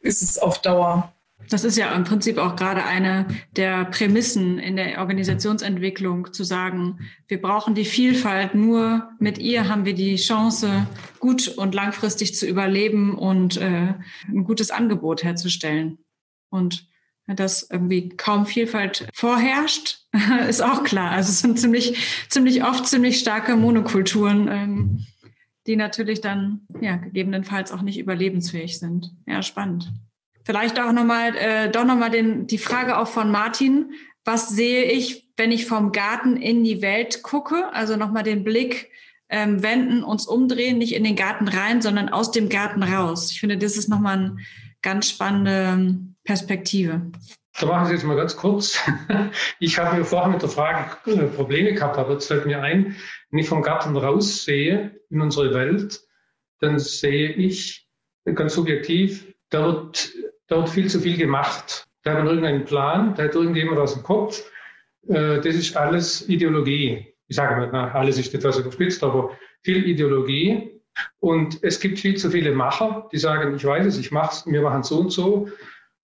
[0.00, 1.12] ist es auf Dauer.
[1.48, 6.98] Das ist ja im Prinzip auch gerade eine der Prämissen in der Organisationsentwicklung, zu sagen,
[7.28, 10.86] wir brauchen die Vielfalt, nur mit ihr haben wir die Chance,
[11.20, 13.94] gut und langfristig zu überleben und äh,
[14.26, 15.98] ein gutes Angebot herzustellen.
[16.50, 16.88] Und
[17.26, 20.06] dass irgendwie kaum Vielfalt vorherrscht,
[20.48, 21.10] ist auch klar.
[21.10, 25.06] Also es sind ziemlich, ziemlich oft ziemlich starke Monokulturen, ähm,
[25.66, 29.12] die natürlich dann ja gegebenenfalls auch nicht überlebensfähig sind.
[29.26, 29.92] Ja, spannend.
[30.46, 33.94] Vielleicht auch nochmal, äh, doch nochmal die Frage auch von Martin.
[34.24, 37.68] Was sehe ich, wenn ich vom Garten in die Welt gucke?
[37.72, 38.92] Also nochmal den Blick
[39.28, 43.32] ähm, wenden, uns umdrehen, nicht in den Garten rein, sondern aus dem Garten raus.
[43.32, 44.36] Ich finde, das ist nochmal eine
[44.82, 47.10] ganz spannende Perspektive.
[47.58, 48.78] Da machen Sie jetzt mal ganz kurz.
[49.58, 52.94] Ich habe mir vorher mit der Frage äh, Probleme gehabt, aber jetzt fällt mir ein,
[53.30, 56.02] wenn ich vom Garten raus sehe in unsere Welt,
[56.60, 57.88] dann sehe ich
[58.24, 60.12] ganz subjektiv, da wird
[60.48, 61.86] da wird viel zu viel gemacht.
[62.02, 64.48] Da hat man irgendeinen Plan, da hat irgendjemand aus dem Kopf.
[65.08, 67.14] Äh, das ist alles Ideologie.
[67.28, 70.80] Ich sage mal, alles ist etwas überspitzt, aber viel Ideologie.
[71.18, 74.46] Und es gibt viel zu viele Macher, die sagen, ich weiß es, ich mache es,
[74.46, 75.48] wir machen so und so.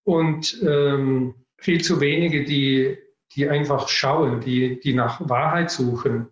[0.04, 2.98] Und ähm, viel zu wenige, die,
[3.36, 6.26] die einfach schauen, die, die nach Wahrheit suchen,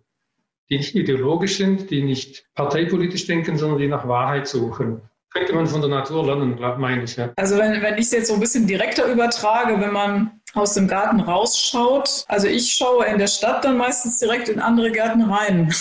[0.69, 5.01] die nicht ideologisch sind, die nicht parteipolitisch denken, sondern die nach Wahrheit suchen
[5.31, 7.15] könnte man von der Natur lernen, meine ich.
[7.15, 7.31] Ja.
[7.37, 10.87] Also wenn, wenn ich es jetzt so ein bisschen direkter übertrage, wenn man aus dem
[10.87, 15.73] Garten rausschaut, also ich schaue in der Stadt dann meistens direkt in andere Gärten rein.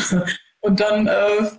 [0.60, 1.50] Und dann äh,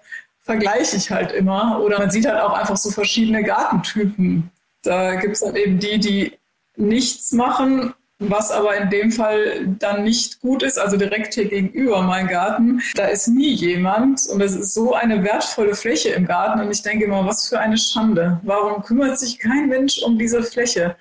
[0.41, 1.79] vergleiche ich halt immer.
[1.81, 4.51] Oder man sieht halt auch einfach so verschiedene Gartentypen.
[4.83, 6.37] Da gibt es dann eben die, die
[6.75, 12.01] nichts machen was aber in dem Fall dann nicht gut ist, also direkt hier gegenüber
[12.01, 16.59] mein Garten, da ist nie jemand und es ist so eine wertvolle Fläche im Garten
[16.59, 18.39] und ich denke immer, was für eine Schande.
[18.43, 20.97] Warum kümmert sich kein Mensch um diese Fläche?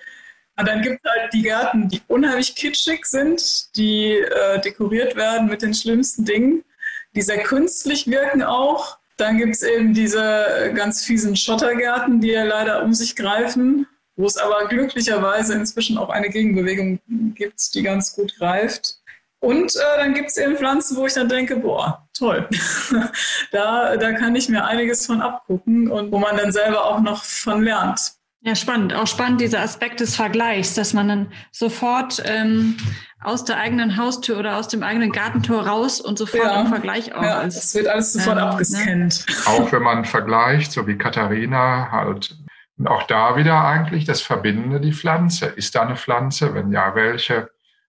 [0.57, 5.49] Und dann gibt es halt die Gärten, die unheimlich kitschig sind, die äh, dekoriert werden
[5.49, 6.65] mit den schlimmsten Dingen,
[7.15, 8.99] die sehr künstlich wirken auch.
[9.17, 13.87] Dann gibt es eben diese ganz fiesen Schottergärten, die ja leider um sich greifen
[14.19, 17.01] wo es aber glücklicherweise inzwischen auch eine Gegenbewegung
[17.35, 18.97] gibt, die ganz gut greift.
[19.41, 22.49] Und äh, dann gibt es eben Pflanzen, wo ich dann denke, boah, toll,
[23.53, 27.23] da, da kann ich mir einiges von abgucken und wo man dann selber auch noch
[27.23, 28.19] von lernt.
[28.41, 28.95] Ja, spannend.
[28.95, 32.77] Auch spannend dieser Aspekt des Vergleichs, dass man dann sofort ähm,
[33.21, 36.61] aus der eigenen Haustür oder aus dem eigenen Gartentor raus und sofort ja.
[36.61, 37.57] im Vergleich auch ja, ist.
[37.57, 39.27] Es wird alles sofort ähm, abgescannt.
[39.29, 39.35] Ne?
[39.47, 42.37] Auch wenn man vergleicht, so wie Katharina halt.
[42.79, 45.47] Und auch da wieder eigentlich das Verbindende, die Pflanze.
[45.47, 46.55] Ist da eine Pflanze?
[46.55, 47.51] Wenn ja, welche?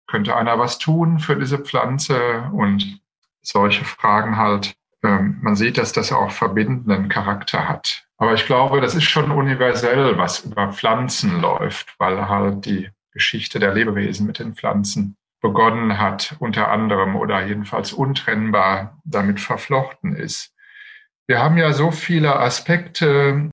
[0.07, 2.49] Könnte einer was tun für diese Pflanze?
[2.53, 2.99] Und
[3.41, 4.75] solche Fragen halt.
[5.03, 8.05] Ähm, man sieht, dass das auch verbindenden Charakter hat.
[8.17, 13.59] Aber ich glaube, das ist schon universell, was über Pflanzen läuft, weil halt die Geschichte
[13.59, 20.53] der Lebewesen mit den Pflanzen begonnen hat, unter anderem oder jedenfalls untrennbar damit verflochten ist.
[21.27, 23.49] Wir haben ja so viele Aspekte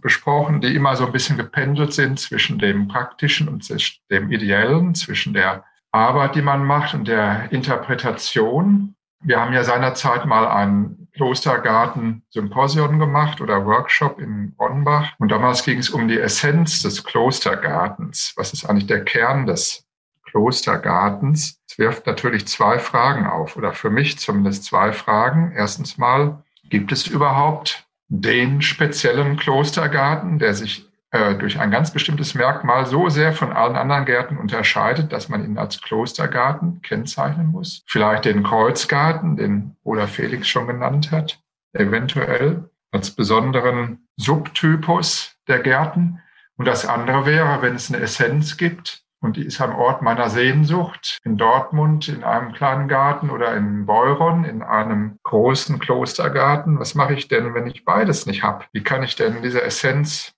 [0.00, 3.68] besprochen, die immer so ein bisschen gependelt sind zwischen dem Praktischen und
[4.10, 8.94] dem Ideellen, zwischen der Arbeit, die man macht und der Interpretation.
[9.20, 15.12] Wir haben ja seinerzeit mal ein Klostergarten-Symposion gemacht oder Workshop in Bonnbach.
[15.18, 18.32] Und damals ging es um die Essenz des Klostergartens.
[18.36, 19.86] Was ist eigentlich der Kern des
[20.24, 21.60] Klostergartens?
[21.68, 25.52] Es wirft natürlich zwei Fragen auf oder für mich zumindest zwei Fragen.
[25.54, 27.81] Erstens mal, gibt es überhaupt
[28.14, 33.74] den speziellen Klostergarten, der sich äh, durch ein ganz bestimmtes Merkmal so sehr von allen
[33.74, 37.82] anderen Gärten unterscheidet, dass man ihn als Klostergarten kennzeichnen muss.
[37.86, 41.40] Vielleicht den Kreuzgarten, den Bruder Felix schon genannt hat,
[41.72, 46.20] eventuell als besonderen Subtypus der Gärten.
[46.58, 50.28] Und das andere wäre, wenn es eine Essenz gibt, und die ist am Ort meiner
[50.28, 56.78] Sehnsucht, in Dortmund, in einem kleinen Garten oder in Beuron, in einem großen Klostergarten.
[56.78, 58.64] Was mache ich denn, wenn ich beides nicht habe?
[58.72, 60.34] Wie kann ich denn diese Essenz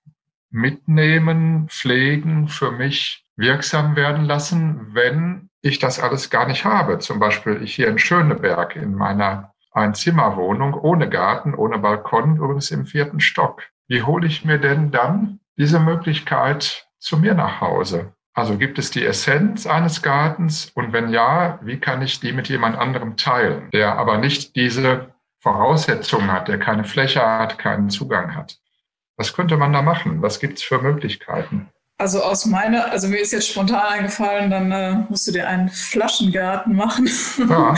[0.51, 6.99] mitnehmen, pflegen, für mich wirksam werden lassen, wenn ich das alles gar nicht habe.
[6.99, 12.87] Zum Beispiel ich hier in Schöneberg in meiner Einzimmerwohnung ohne Garten, ohne Balkon, übrigens im
[12.87, 13.62] vierten Stock.
[13.89, 18.12] Wie hole ich mir denn dann diese Möglichkeit zu mir nach Hause?
[18.37, 22.49] Also gibt es die Essenz eines Gartens und wenn ja, wie kann ich die mit
[22.49, 28.35] jemand anderem teilen, der aber nicht diese Voraussetzungen hat, der keine Fläche hat, keinen Zugang
[28.35, 28.59] hat?
[29.16, 30.20] Was könnte man da machen?
[30.20, 31.70] Was gibt es für Möglichkeiten?
[31.97, 35.68] Also aus meiner, also mir ist jetzt spontan eingefallen, dann äh, musst du dir einen
[35.68, 37.09] Flaschengarten machen.
[37.49, 37.72] Ja,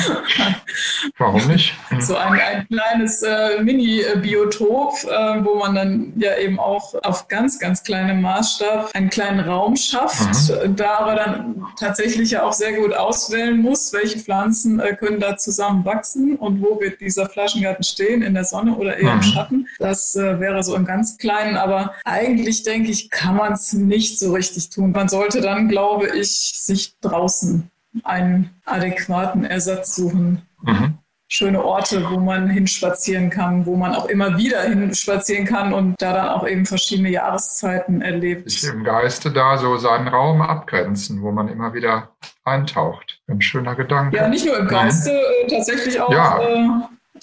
[1.19, 1.75] warum nicht?
[1.91, 2.01] Hm.
[2.01, 7.59] So ein, ein kleines äh, Mini-Biotop, äh, wo man dann ja eben auch auf ganz,
[7.59, 10.77] ganz kleinem Maßstab einen kleinen Raum schafft, mhm.
[10.77, 15.37] da aber dann tatsächlich ja auch sehr gut auswählen muss, welche Pflanzen äh, können da
[15.37, 19.21] zusammen wachsen und wo wird dieser Flaschengarten stehen, in der Sonne oder eher mhm.
[19.21, 19.69] im Schatten.
[19.79, 24.06] Das äh, wäre so im ganz Kleinen, aber eigentlich denke ich, kann man es nicht
[24.07, 24.93] nicht so richtig tun.
[24.93, 27.71] Man sollte dann, glaube ich, sich draußen
[28.05, 30.43] einen adäquaten Ersatz suchen.
[30.63, 30.99] Mhm.
[31.29, 36.13] Schöne Orte, wo man hinspazieren kann, wo man auch immer wieder hinspazieren kann und da
[36.13, 38.49] dann auch eben verschiedene Jahreszeiten erlebt.
[38.49, 42.11] Sich im Geiste da so seinen Raum abgrenzen, wo man immer wieder
[42.45, 43.21] eintaucht.
[43.27, 44.17] Ein schöner Gedanke.
[44.17, 45.49] Ja, nicht nur im Geiste, mhm.
[45.49, 46.41] tatsächlich auch ja.
[46.41, 46.69] äh,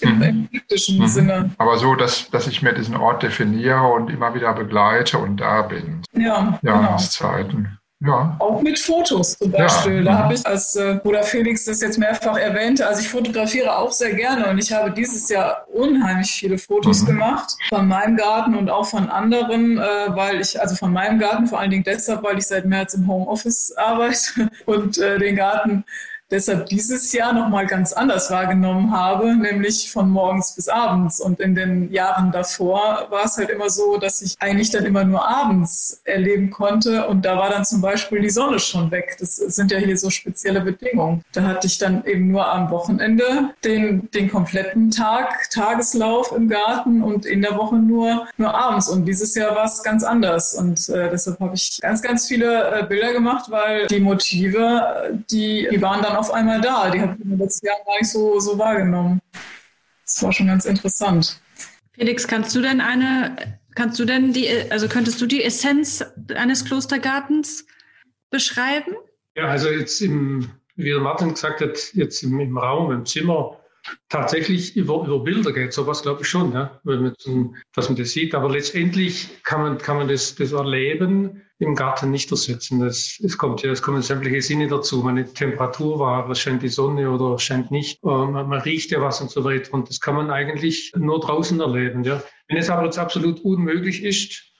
[0.00, 0.48] im, mhm.
[0.50, 1.06] praktischen mhm.
[1.06, 1.50] Sinne.
[1.58, 5.62] Aber so, dass, dass ich mir diesen Ort definiere und immer wieder begleite und da
[5.62, 6.02] bin.
[6.12, 7.54] Ja, Jahreszeiten.
[7.54, 7.78] Genau.
[8.06, 8.36] Ja.
[8.38, 9.98] Auch mit Fotos zum Beispiel.
[9.98, 10.02] Ja.
[10.02, 10.18] Da mhm.
[10.18, 14.12] habe ich, als äh, Bruder Felix das jetzt mehrfach erwähnte, also ich fotografiere auch sehr
[14.14, 17.06] gerne und ich habe dieses Jahr unheimlich viele Fotos mhm.
[17.06, 21.46] gemacht von meinem Garten und auch von anderen, äh, weil ich, also von meinem Garten
[21.46, 25.84] vor allen Dingen deshalb, weil ich seit März im Homeoffice arbeite und äh, den Garten
[26.34, 31.20] deshalb dieses Jahr nochmal ganz anders wahrgenommen habe, nämlich von morgens bis abends.
[31.20, 35.04] Und in den Jahren davor war es halt immer so, dass ich eigentlich dann immer
[35.04, 37.06] nur abends erleben konnte.
[37.06, 39.16] Und da war dann zum Beispiel die Sonne schon weg.
[39.20, 41.22] Das sind ja hier so spezielle Bedingungen.
[41.32, 47.02] Da hatte ich dann eben nur am Wochenende den, den kompletten Tag, Tageslauf im Garten
[47.02, 48.88] und in der Woche nur, nur abends.
[48.88, 50.54] Und dieses Jahr war es ganz anders.
[50.54, 55.68] Und äh, deshalb habe ich ganz, ganz viele äh, Bilder gemacht, weil die Motive, die,
[55.70, 56.90] die waren dann dann auf einmal da.
[56.90, 59.20] Die habe ich in den letzten Jahren gar nicht so, so wahrgenommen.
[60.04, 61.40] Das war schon ganz interessant.
[61.92, 66.04] Felix, kannst du denn eine, kannst du denn die, also könntest du die Essenz
[66.34, 67.66] eines Klostergartens
[68.30, 68.94] beschreiben?
[69.36, 73.58] Ja, also jetzt im, wie der Martin gesagt hat, jetzt im, im Raum, im Zimmer,
[74.08, 78.10] tatsächlich über, über Bilder geht sowas, glaube ich schon, ja, wenn man, dass man das
[78.10, 78.34] sieht.
[78.34, 82.82] Aber letztendlich kann man, kann man das, das Erleben im Garten nicht ersetzen.
[82.82, 85.02] Es, es kommt ja, es kommen sämtliche Sinne dazu.
[85.02, 88.04] Meine Temperatur war, was scheint die Sonne oder scheint nicht.
[88.04, 89.74] Man, man, riecht ja was und so weiter.
[89.74, 92.04] Und das kann man eigentlich nur draußen erleben.
[92.04, 92.22] Ja.
[92.48, 94.54] Wenn es aber jetzt absolut unmöglich ist,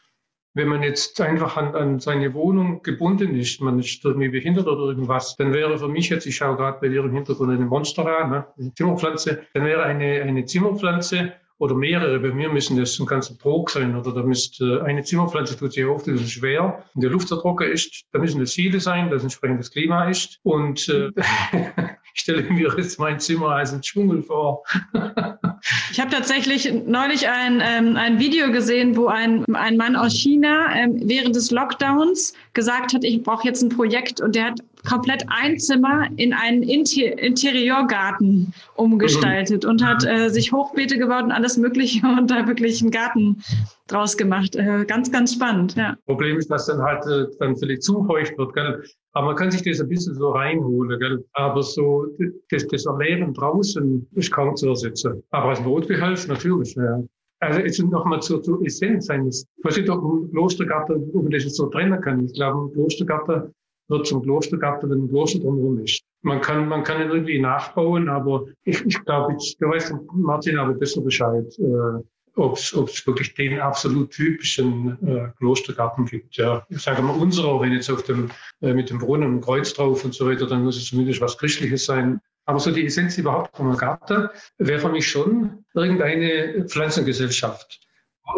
[0.55, 4.85] wenn man jetzt einfach an, an seine Wohnung gebunden ist, man ist irgendwie behindert oder
[4.85, 8.47] irgendwas, dann wäre für mich jetzt, ich schaue gerade bei im Hintergrund eine Monstera, ne,
[8.57, 12.19] eine Zimmerpflanze, dann wäre eine, eine Zimmerpflanze oder mehrere.
[12.19, 15.73] Bei mir müssen das ein ganzer Trog sein oder da müsste äh, eine Zimmerpflanze tut
[15.73, 16.85] sich auf, das ist schwer.
[16.95, 20.09] Wenn der Luft so trocken ist, da müssen das viele sein, das entsprechend das Klima
[20.09, 20.41] ist.
[20.43, 21.11] Und äh,
[22.15, 24.65] ich stelle mir jetzt mein Zimmer als ein Dschungel vor.
[25.91, 30.75] ich habe tatsächlich neulich ein, ähm, ein Video gesehen, wo ein, ein Mann aus China
[30.75, 35.25] ähm, während des Lockdowns gesagt hat, ich brauche jetzt ein Projekt und der hat komplett
[35.29, 39.71] ein Zimmer in einen Inter Interiorgarten umgestaltet mhm.
[39.71, 43.43] und hat äh, sich Hochbeete gebaut und alles Mögliche und da wirklich einen Garten
[43.89, 44.57] draus gemacht.
[44.57, 45.97] Äh, ganz, ganz spannend, ja.
[46.07, 48.83] Problem ist, dass dann halt äh, dann vielleicht zu feucht wird, gell?
[49.13, 51.25] Aber man kann sich das ein bisschen so reinholen, gell?
[51.33, 52.07] Aber so,
[52.51, 55.23] das, das Erleben draußen ist kaum zu ersetzen.
[55.31, 57.03] Aber als Notbehelf natürlich, ja.
[57.41, 61.31] Also jetzt nochmal zur, zur Essenz eines, ich weiß nicht, ob ein Klostergarten, ob man
[61.31, 62.25] das jetzt so trennen kann.
[62.25, 63.55] Ich glaube, ein Klostergarten
[63.89, 66.03] wird zum Klostergarten, wenn ein Kloster drumherum ist.
[66.23, 70.59] Man kann, man kann ihn irgendwie nachbauen, aber ich, ich glaube, ich, du weißt, Martin
[70.59, 72.03] aber besser Bescheid, äh,
[72.37, 76.37] ob es wirklich den absolut typischen äh, Klostergarten gibt.
[76.37, 78.31] Ja, ich sage mal, unserer, wenn jetzt auf dem,
[78.61, 81.39] äh, mit dem Brunnen ein Kreuz drauf und so weiter, dann muss es zumindest was
[81.39, 82.21] Christliches sein.
[82.47, 84.29] Aber so die Essenz überhaupt von Garten
[84.59, 87.84] wäre für mich schon irgendeine Pflanzengesellschaft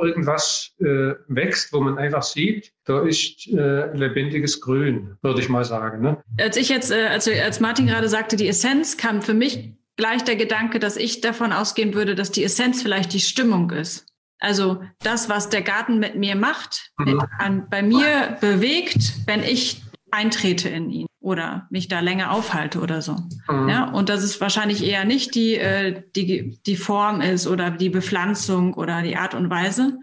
[0.03, 5.65] irgendwas äh, wächst, wo man einfach sieht, da ist äh, lebendiges Grün, würde ich mal
[5.65, 6.03] sagen.
[6.03, 6.23] Ne?
[6.41, 10.25] Als ich jetzt, äh, als, als Martin gerade sagte, die Essenz, kam für mich gleich
[10.25, 14.07] der Gedanke, dass ich davon ausgehen würde, dass die Essenz vielleicht die Stimmung ist.
[14.39, 17.23] Also das, was der Garten mit mir macht, mhm.
[17.39, 23.03] an, bei mir bewegt, wenn ich eintrete in ihn oder mich da länger aufhalte oder
[23.03, 23.17] so.
[23.51, 23.69] Mhm.
[23.69, 27.91] Ja, und dass es wahrscheinlich eher nicht die, äh, die, die Form ist oder die
[27.91, 29.99] Bepflanzung oder die Art und Weise,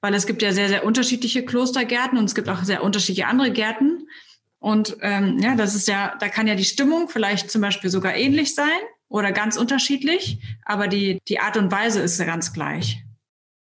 [0.00, 3.50] weil es gibt ja sehr, sehr unterschiedliche Klostergärten und es gibt auch sehr unterschiedliche andere
[3.50, 4.06] Gärten.
[4.60, 8.14] Und ähm, ja, das ist ja, da kann ja die Stimmung vielleicht zum Beispiel sogar
[8.14, 8.68] ähnlich sein
[9.08, 13.02] oder ganz unterschiedlich, aber die, die Art und Weise ist ja ganz gleich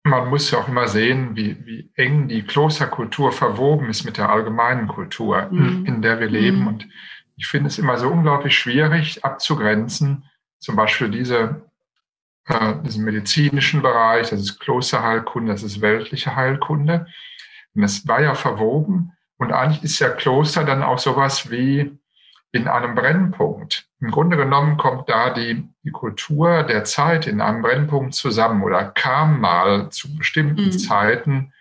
[0.05, 4.31] man muss ja auch immer sehen, wie, wie eng die Klosterkultur verwoben ist mit der
[4.31, 5.85] allgemeinen Kultur, mhm.
[5.87, 6.63] in der wir leben.
[6.63, 6.67] Mhm.
[6.67, 6.89] Und
[7.37, 10.25] ich finde es immer so unglaublich schwierig abzugrenzen,
[10.59, 11.63] zum Beispiel diese,
[12.47, 17.07] äh, diesen medizinischen Bereich, das ist Klosterheilkunde, das ist weltliche Heilkunde.
[17.75, 19.13] Und das war ja verwoben.
[19.39, 21.99] Und eigentlich ist ja Kloster dann auch sowas wie
[22.53, 23.89] in einem Brennpunkt.
[24.01, 28.85] Im Grunde genommen kommt da die, die Kultur der Zeit in einem Brennpunkt zusammen oder
[28.85, 30.73] kam mal zu bestimmten mhm.
[30.73, 31.53] Zeiten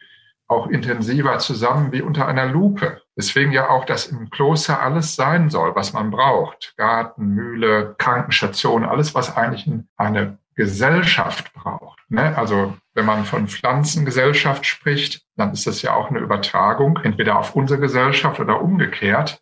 [0.52, 3.02] auch intensiver zusammen wie unter einer Lupe.
[3.16, 6.74] Deswegen ja auch, dass im Kloster alles sein soll, was man braucht.
[6.76, 12.00] Garten, Mühle, Krankenstation, alles, was eigentlich eine Gesellschaft braucht.
[12.10, 12.38] Ne?
[12.38, 17.56] Also wenn man von Pflanzengesellschaft spricht, dann ist das ja auch eine Übertragung, entweder auf
[17.56, 19.42] unsere Gesellschaft oder umgekehrt.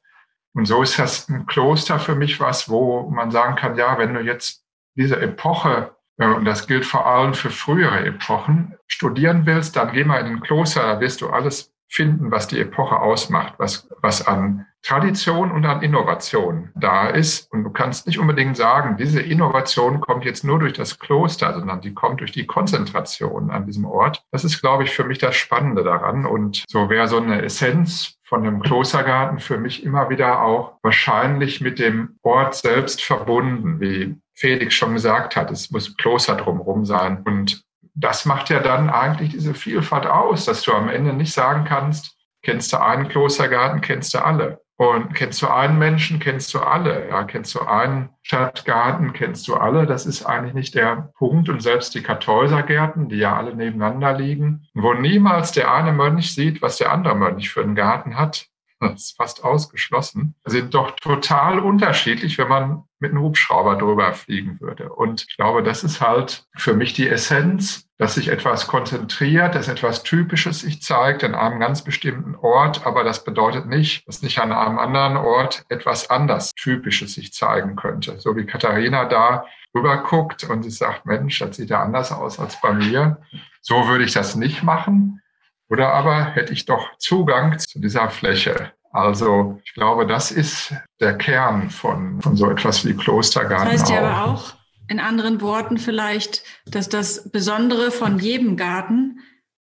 [0.53, 4.13] Und so ist das ein Kloster für mich was, wo man sagen kann, ja, wenn
[4.13, 4.63] du jetzt
[4.99, 10.03] diese Epoche, äh, und das gilt vor allem für frühere Epochen, studieren willst, dann geh
[10.03, 14.25] mal in ein Kloster, da wirst du alles finden, was die Epoche ausmacht, was, was
[14.25, 17.51] an Tradition und an Innovation da ist.
[17.51, 21.81] Und du kannst nicht unbedingt sagen, diese Innovation kommt jetzt nur durch das Kloster, sondern
[21.81, 24.23] die kommt durch die Konzentration an diesem Ort.
[24.31, 26.25] Das ist, glaube ich, für mich das Spannende daran.
[26.25, 31.59] Und so wäre so eine Essenz von dem Klostergarten für mich immer wieder auch wahrscheinlich
[31.59, 35.51] mit dem Ort selbst verbunden, wie Felix schon gesagt hat.
[35.51, 37.23] Es muss Kloster drumherum sein.
[37.25, 37.63] Und
[37.99, 42.15] das macht ja dann eigentlich diese Vielfalt aus, dass du am Ende nicht sagen kannst,
[42.41, 44.61] kennst du einen Klostergarten, kennst du alle.
[44.77, 47.09] Und kennst du einen Menschen, kennst du alle.
[47.09, 49.85] Ja, kennst du einen Stadtgarten, kennst du alle.
[49.85, 51.49] Das ist eigentlich nicht der Punkt.
[51.49, 56.61] Und selbst die Kartäusergärten, die ja alle nebeneinander liegen, wo niemals der eine Mönch sieht,
[56.61, 58.47] was der andere Mönch für einen Garten hat,
[58.79, 64.61] das ist fast ausgeschlossen, sind doch total unterschiedlich, wenn man mit einem Hubschrauber drüber fliegen
[64.61, 64.93] würde.
[64.93, 69.67] Und ich glaube, das ist halt für mich die Essenz, dass sich etwas konzentriert, dass
[69.67, 74.39] etwas Typisches sich zeigt an einem ganz bestimmten Ort, aber das bedeutet nicht, dass nicht
[74.39, 78.17] an einem anderen Ort etwas anders Typisches sich zeigen könnte.
[78.19, 79.45] So wie Katharina da
[79.75, 83.17] rüber guckt und sie sagt, Mensch, das sieht ja anders aus als bei mir.
[83.61, 85.21] So würde ich das nicht machen.
[85.67, 88.71] Oder aber hätte ich doch Zugang zu dieser Fläche.
[88.91, 93.73] Also ich glaube, das ist der Kern von, von so etwas wie Klostergarten.
[93.73, 94.53] Das heißt ja aber auch,
[94.89, 99.19] in anderen Worten vielleicht, dass das Besondere von jedem Garten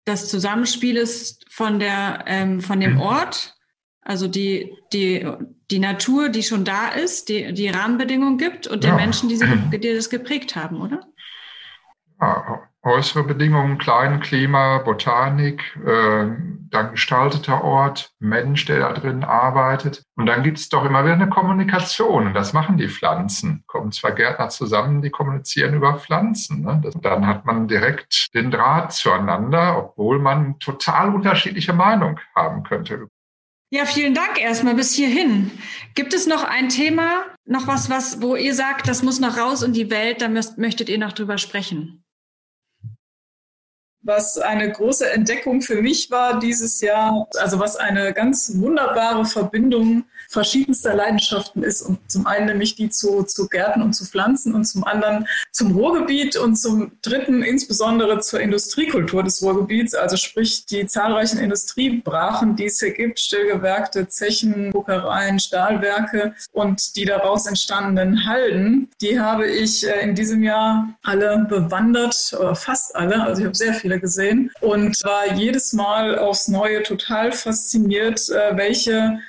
[0.05, 2.99] das Zusammenspiel ist von der ähm, von dem.
[2.99, 3.55] Ort,
[4.01, 5.27] also die die
[5.69, 8.91] die Natur, die schon da ist, die die Rahmenbedingungen gibt und ja.
[8.91, 11.01] der Menschen, die, sie, die das geprägt haben, oder?
[12.19, 16.27] Ja, äußere Bedingungen, Klima, Botanik, äh,
[16.69, 20.03] dann gestalteter Ort, Mensch, der da drin arbeitet.
[20.15, 22.27] Und dann gibt es doch immer wieder eine Kommunikation.
[22.27, 23.63] Und das machen die Pflanzen.
[23.67, 26.61] Kommen zwei Gärtner zusammen, die kommunizieren über Pflanzen.
[26.61, 26.81] Ne?
[26.83, 33.07] Das, dann hat man direkt den Draht zueinander, obwohl man total unterschiedliche Meinung haben könnte.
[33.69, 35.51] Ja, vielen Dank erstmal bis hierhin.
[35.93, 39.61] Gibt es noch ein Thema, noch was, was, wo ihr sagt, das muss noch raus
[39.61, 42.05] in die Welt, da müsst, möchtet ihr noch drüber sprechen?
[44.07, 50.05] Was eine große Entdeckung für mich war dieses Jahr, also was eine ganz wunderbare Verbindung
[50.29, 51.81] verschiedenster Leidenschaften ist.
[51.81, 55.71] Und zum einen nämlich die zu, zu Gärten und zu Pflanzen und zum anderen zum
[55.71, 62.65] Ruhrgebiet und zum dritten insbesondere zur Industriekultur des Ruhrgebiets, also sprich die zahlreichen Industriebrachen, die
[62.65, 69.87] es hier gibt, Stillgewerkte, Zechen, Buckereien, Stahlwerke und die daraus entstandenen Halden, die habe ich
[69.87, 74.51] äh, in diesem Jahr alle bewandert, oder fast alle, also ich habe sehr viele gesehen
[74.61, 79.19] und war jedes Mal aufs Neue total fasziniert, äh, welche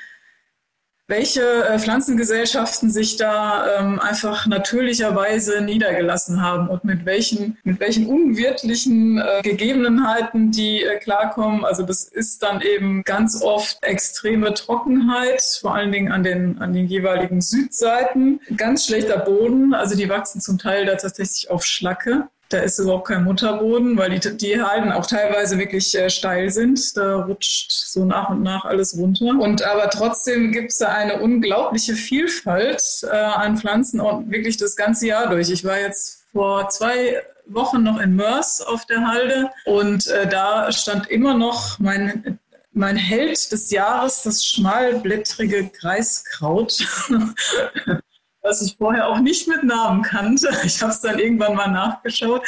[1.08, 8.06] welche äh, Pflanzengesellschaften sich da ähm, einfach natürlicherweise niedergelassen haben und mit welchen, mit welchen
[8.06, 11.64] unwirtlichen äh, Gegebenheiten die äh, klarkommen.
[11.64, 16.74] Also das ist dann eben ganz oft extreme Trockenheit, vor allen Dingen an den, an
[16.74, 18.40] den jeweiligen Südseiten.
[18.56, 22.28] Ganz schlechter Boden, also die wachsen zum Teil da tatsächlich auf Schlacke.
[22.50, 26.96] Da ist überhaupt kein Mutterboden, weil die, die Halden auch teilweise wirklich äh, steil sind.
[26.96, 29.36] Da rutscht so nach und nach alles runter.
[29.38, 34.76] Und aber trotzdem gibt es da eine unglaubliche Vielfalt äh, an Pflanzen und wirklich das
[34.76, 35.50] ganze Jahr durch.
[35.50, 40.72] Ich war jetzt vor zwei Wochen noch in Mörs auf der Halde und äh, da
[40.72, 42.38] stand immer noch mein
[42.78, 46.78] mein Held des Jahres, das schmalblättrige Kreiskraut.
[48.48, 50.48] was ich vorher auch nicht mit Namen kannte.
[50.64, 52.42] Ich habe es dann irgendwann mal nachgeschaut.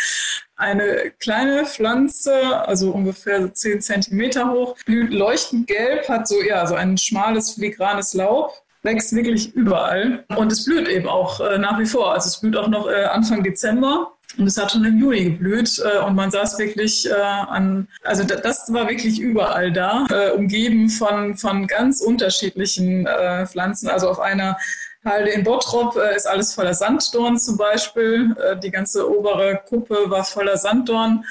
[0.56, 2.34] Eine kleine Pflanze,
[2.66, 8.14] also ungefähr 10 Zentimeter hoch, blüht leuchtend gelb, hat so, ja, so ein schmales, filigranes
[8.14, 12.14] Laub wächst wirklich überall und es blüht eben auch äh, nach wie vor.
[12.14, 14.12] Also es blüht auch noch äh, Anfang Dezember.
[14.38, 18.22] Und es hat schon im Juli geblüht äh, und man saß wirklich äh, an, also
[18.22, 23.88] das war wirklich überall da, äh, umgeben von, von ganz unterschiedlichen äh, Pflanzen.
[23.88, 24.56] Also auf einer
[25.04, 28.36] Halde in Bottrop äh, ist alles voller Sanddorn zum Beispiel.
[28.38, 31.24] Äh, die ganze obere Kuppe war voller Sanddorn.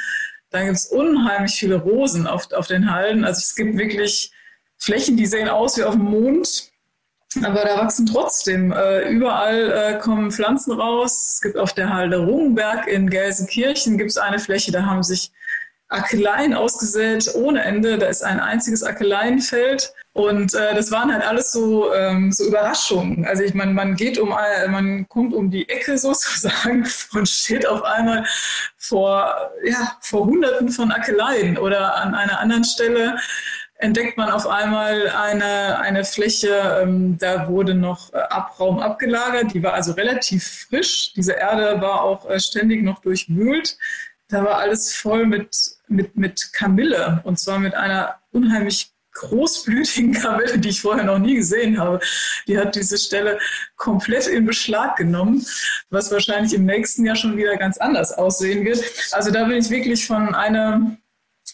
[0.50, 3.24] Dann gibt es unheimlich viele Rosen auf, auf den Halden.
[3.24, 4.32] Also es gibt wirklich
[4.78, 6.70] Flächen, die sehen aus wie auf dem Mond.
[7.44, 11.34] Aber da wachsen trotzdem äh, überall äh, kommen Pflanzen raus.
[11.36, 15.32] Es gibt auf der Halde Rungenberg in Gelsenkirchen gibt es eine Fläche, da haben sich
[15.90, 17.98] Akeleien ausgesät ohne Ende.
[17.98, 19.94] Da ist ein einziges Akeleienfeld.
[20.14, 23.26] Und äh, das waren halt alles so, ähm, so Überraschungen.
[23.26, 27.84] Also ich meine, man geht um, man kommt um die Ecke sozusagen und steht auf
[27.84, 28.26] einmal
[28.78, 33.18] vor, ja, vor Hunderten von Akeleien oder an einer anderen Stelle
[33.80, 39.64] entdeckt man auf einmal eine, eine Fläche, ähm, da wurde noch äh, Abraum abgelagert, die
[39.64, 41.14] war also relativ frisch.
[41.14, 43.78] Diese Erde war auch äh, ständig noch durchwühlt.
[44.28, 45.56] Da war alles voll mit,
[45.90, 51.36] mit, mit Kamille und zwar mit einer unheimlich großblütigen Kamille, die ich vorher noch nie
[51.36, 52.00] gesehen habe.
[52.48, 53.40] Die hat diese Stelle
[53.76, 55.46] komplett in Beschlag genommen,
[55.90, 58.84] was wahrscheinlich im nächsten Jahr schon wieder ganz anders aussehen wird.
[59.12, 60.98] Also da bin ich wirklich von einem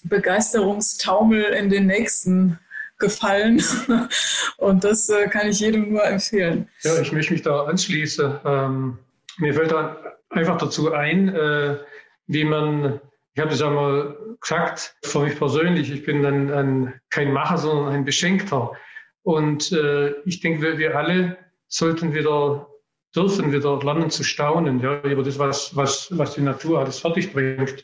[0.03, 2.59] Begeisterungstaumel in den nächsten
[2.97, 3.61] gefallen.
[4.57, 6.69] Und das äh, kann ich jedem nur empfehlen.
[6.81, 8.39] Ja, ich möchte mich da anschließen.
[8.45, 8.99] Ähm,
[9.37, 9.97] mir fällt da
[10.29, 11.77] einfach dazu ein, äh,
[12.27, 13.01] wie man,
[13.35, 17.93] ich habe das einmal gesagt, für mich persönlich, ich bin ein, ein, kein Macher, sondern
[17.93, 18.71] ein Beschenkter.
[19.23, 22.69] Und äh, ich denke, wir, wir alle sollten wieder,
[23.13, 27.33] dürfen wieder lernen zu staunen, ja, über das, was, was, was die Natur alles fertig
[27.33, 27.83] bringt.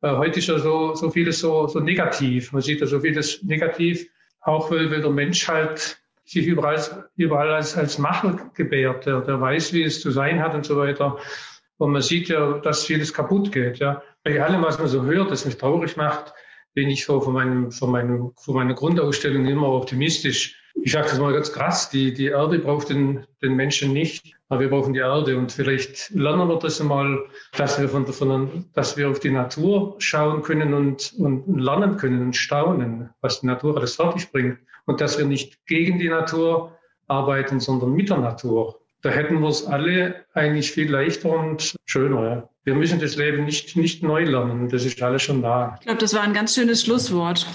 [0.00, 2.52] Äh, heute ist ja so, so vieles so, so negativ.
[2.52, 4.08] Man sieht ja so vieles negativ,
[4.40, 9.38] auch weil, weil der Mensch halt sich überall, überall als, als Macher gebärt, der, der
[9.42, 11.18] weiß, wie es zu sein hat und so weiter.
[11.76, 13.78] Und man sieht ja, dass vieles kaputt geht.
[13.78, 14.02] Ja.
[14.26, 16.34] Bei allem, was man so hört, das mich traurig macht,
[16.74, 20.60] bin ich so von, meinem, von, meinem, von meiner Grundausstellung immer optimistisch.
[20.74, 24.62] Ich sage das mal ganz krass, die, die Erde braucht den, den Menschen nicht, aber
[24.62, 25.38] wir brauchen die Erde.
[25.38, 27.20] Und vielleicht lernen wir das einmal,
[27.56, 32.20] dass wir, von, von, dass wir auf die Natur schauen können und, und lernen können
[32.20, 34.58] und staunen, was die Natur alles fertig bringt.
[34.86, 39.48] Und dass wir nicht gegen die Natur arbeiten, sondern mit der Natur da hätten wir
[39.48, 42.24] es alle eigentlich viel leichter und schöner.
[42.24, 42.48] Ja.
[42.66, 44.68] Wir müssen das Leben nicht, nicht neu lernen.
[44.68, 45.76] Das ist alles schon da.
[45.78, 47.46] Ich glaube, das war ein ganz schönes Schlusswort.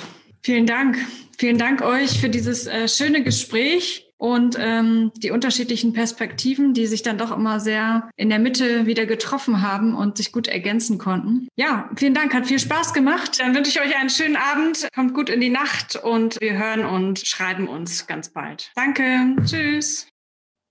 [0.41, 0.97] Vielen Dank.
[1.37, 4.07] Vielen Dank euch für dieses äh, schöne Gespräch.
[4.21, 9.07] und ähm, die unterschiedlichen Perspektiven, die sich dann doch immer sehr in der Mitte wieder
[9.07, 11.47] getroffen haben und sich gut ergänzen konnten.
[11.55, 13.39] Ja, vielen Dank, hat viel Spaß gemacht.
[13.39, 16.85] Dann wünsche ich euch einen schönen Abend, kommt gut in die Nacht und wir hören
[16.85, 18.71] und schreiben uns ganz bald.
[18.75, 20.07] Danke, tschüss.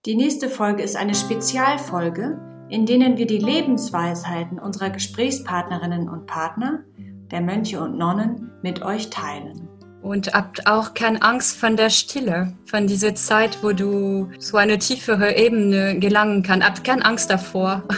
[0.07, 2.39] Die nächste Folge ist eine Spezialfolge,
[2.71, 6.85] in denen wir die Lebensweisheiten unserer Gesprächspartnerinnen und Partner,
[7.31, 9.69] der Mönche und Nonnen, mit euch teilen.
[10.03, 14.79] Und habt auch keine Angst von der Stille, von dieser Zeit, wo du zu einer
[14.79, 16.67] tiefere Ebene gelangen kannst.
[16.67, 17.83] Habt keine Angst davor.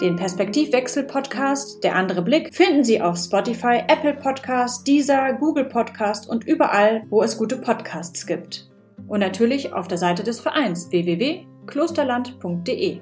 [0.00, 6.46] Den Perspektivwechsel-Podcast Der andere Blick finden Sie auf Spotify, Apple Podcast, Deezer, Google Podcast und
[6.46, 8.70] überall, wo es gute Podcasts gibt.
[9.08, 13.00] Und natürlich auf der Seite des Vereins www.klosterland.de.